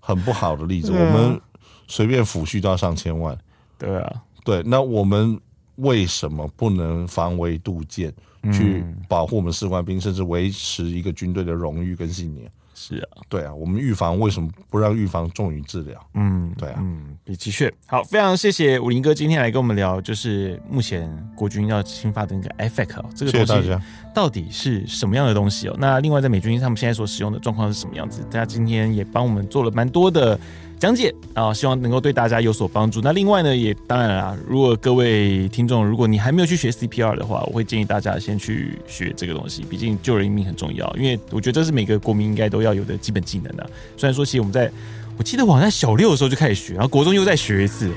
[0.09, 1.39] 很不好的例子，啊、我们
[1.87, 3.37] 随便抚恤都要上千万。
[3.77, 5.39] 对啊，对，那我们
[5.77, 8.11] 为什么不能防微杜渐，
[8.51, 12.51] 去保护我们士官兵，甚至维持一个军队的荣誉跟信念？
[12.81, 16.01] 是啊，对啊，我们预防为什么不让预防重于治疗？
[16.15, 23.77] 嗯，对啊，嗯，的确好，非常谢谢武林哥今天来跟我们聊，就是目前国军要新发的那个 IFAK 哦，这个东西
[24.15, 25.77] 到底是什么样的东西哦？
[25.81, 28.23] 那另外在美军他们现在所使用的状况是什么样子？
[28.31, 30.39] 大家今天也帮我们做了蛮多的。
[30.79, 33.01] 讲解啊，希望能够对大家有所帮助。
[33.01, 40.89] 那另外呢，也当然啦，如果各位听众，如果你还没有去学 CPR 的话，我会建议大家先去学这个东西，毕竟救人一命很重要。
[40.97, 43.67] 因为我觉得这是每个国民应该都要有的基本技能啊。
[43.97, 44.71] 虽然说，其实我们在
[45.17, 47.91] 我记得我在小六的时候就开始学，然后国中又再学一次。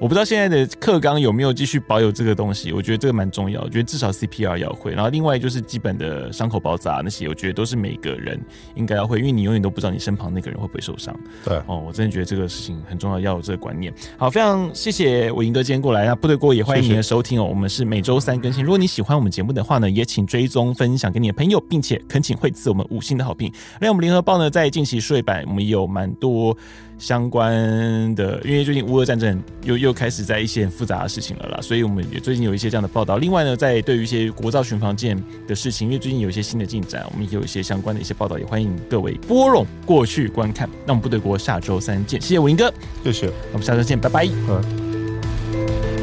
[0.00, 3.60] 我不知道现在的课纲有没有继续保有这个东西，我觉得这个蛮重要。
[3.62, 8.40] 我觉得至少 CPR 要会，然后另外就是基本的伤口包扎那些，我觉得都是每个人
[8.76, 11.12] 应该要会，因为你永远都不知道你身旁那个人会不会受伤。
[11.44, 13.92] 对，哦，我真的觉得这个事情很重要，要有这个观念。
[14.16, 17.44] 好，非常谢谢我银哥今天过来，那部队锅也欢迎您的收听哦。
[17.44, 23.52] 我们是每周三更新，如果你喜欢我们节目的话呢，也请追踪分享给你的朋友，并且恳请惠赐我们五星的好评。
[23.80, 26.56] 另外，我们联合报呢，在近期数位版，我们也有蛮多。
[26.98, 33.18] 相关的，因为最近乌俄战争又又开始在一些很复杂的事情了啦，所以我们也最近有一些这样的报道。
[33.18, 40.68] 另外呢，在对于一些国造巡防舰的事情，因为最近有一些新的进展，我们也有一些相关的一些报道，也欢迎各位拨冗过去观看。
[40.84, 42.72] 那我们部队国下周三见，谢谢文哥，
[43.04, 44.26] 谢谢，我们下周见，拜拜。
[44.48, 45.97] 嗯